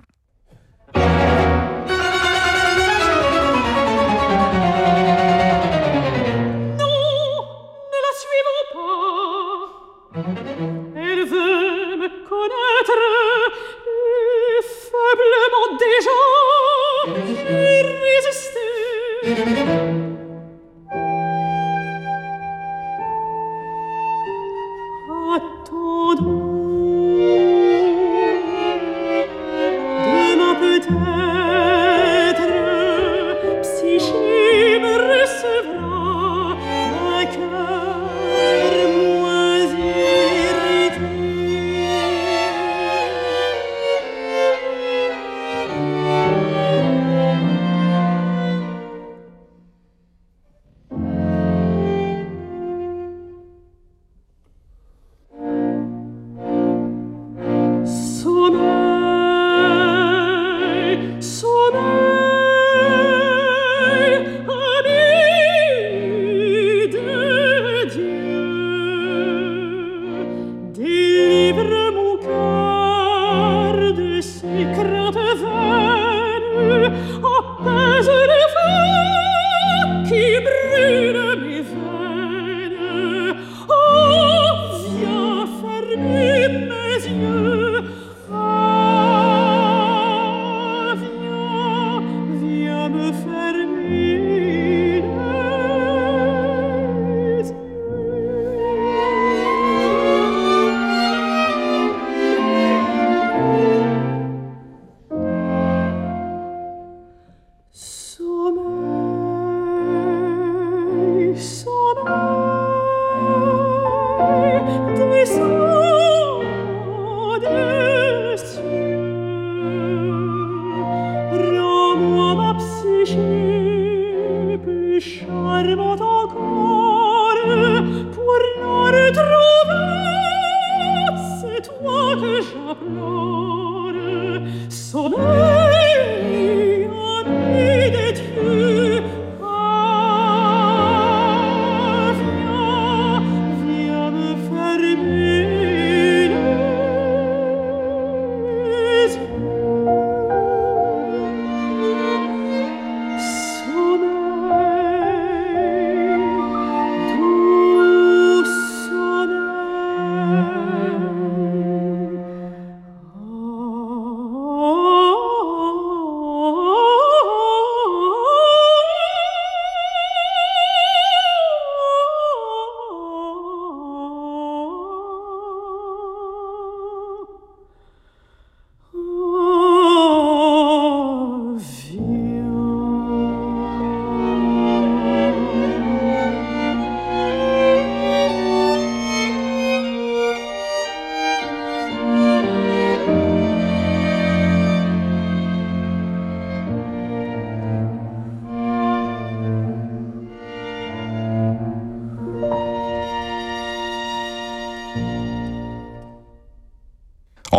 déjà 19.45 19.63
résister 19.63 19.80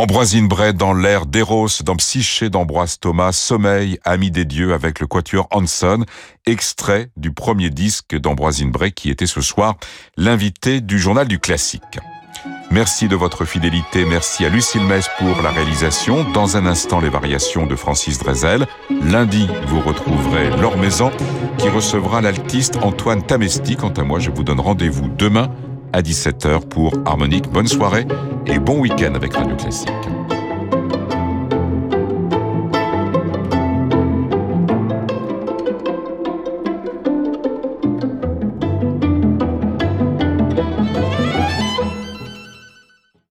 Ambroisine 0.02 0.48
Bray 0.48 0.74
dans 0.74 0.94
l'air 0.94 1.26
d'Eros, 1.26 1.68
dans 1.84 1.94
Psyché 1.94 2.50
d'Ambroise 2.50 2.98
Thomas, 2.98 3.30
Sommeil, 3.30 4.00
Ami 4.02 4.32
des 4.32 4.44
dieux 4.44 4.74
avec 4.74 4.98
le 4.98 5.06
quatuor 5.06 5.46
Hanson, 5.52 6.04
extrait 6.44 7.10
du 7.16 7.30
premier 7.30 7.70
disque 7.70 8.18
d'Ambroisine 8.18 8.72
Bray 8.72 8.90
qui 8.90 9.10
était 9.10 9.28
ce 9.28 9.40
soir 9.40 9.76
l'invité 10.16 10.80
du 10.80 10.98
journal 10.98 11.28
du 11.28 11.38
classique. 11.38 12.00
Merci 12.72 13.06
de 13.06 13.14
votre 13.14 13.44
fidélité, 13.44 14.04
merci 14.04 14.44
à 14.44 14.48
Lucille 14.48 14.82
Metz 14.82 15.08
pour 15.20 15.40
la 15.40 15.50
réalisation. 15.50 16.28
Dans 16.32 16.56
un 16.56 16.66
instant, 16.66 16.98
les 16.98 17.08
variations 17.08 17.66
de 17.66 17.76
Francis 17.76 18.18
Drezel. 18.18 18.66
Lundi, 19.04 19.46
vous 19.68 19.82
retrouverez 19.82 20.50
Laure 20.60 20.78
Maison 20.78 21.12
qui 21.58 21.68
recevra 21.68 22.20
l'altiste 22.20 22.76
Antoine 22.82 23.22
Tamesti. 23.22 23.76
Quant 23.76 23.90
à 23.90 24.02
moi, 24.02 24.18
je 24.18 24.32
vous 24.32 24.42
donne 24.42 24.58
rendez-vous 24.58 25.06
demain 25.16 25.48
à 25.92 26.02
17h 26.02 26.68
pour 26.68 26.94
Harmonique. 27.04 27.50
Bonne 27.50 27.68
soirée 27.68 28.06
et 28.46 28.58
bon 28.58 28.80
week-end 28.80 29.14
avec 29.14 29.34
Radio 29.34 29.56
Classique. 29.56 29.88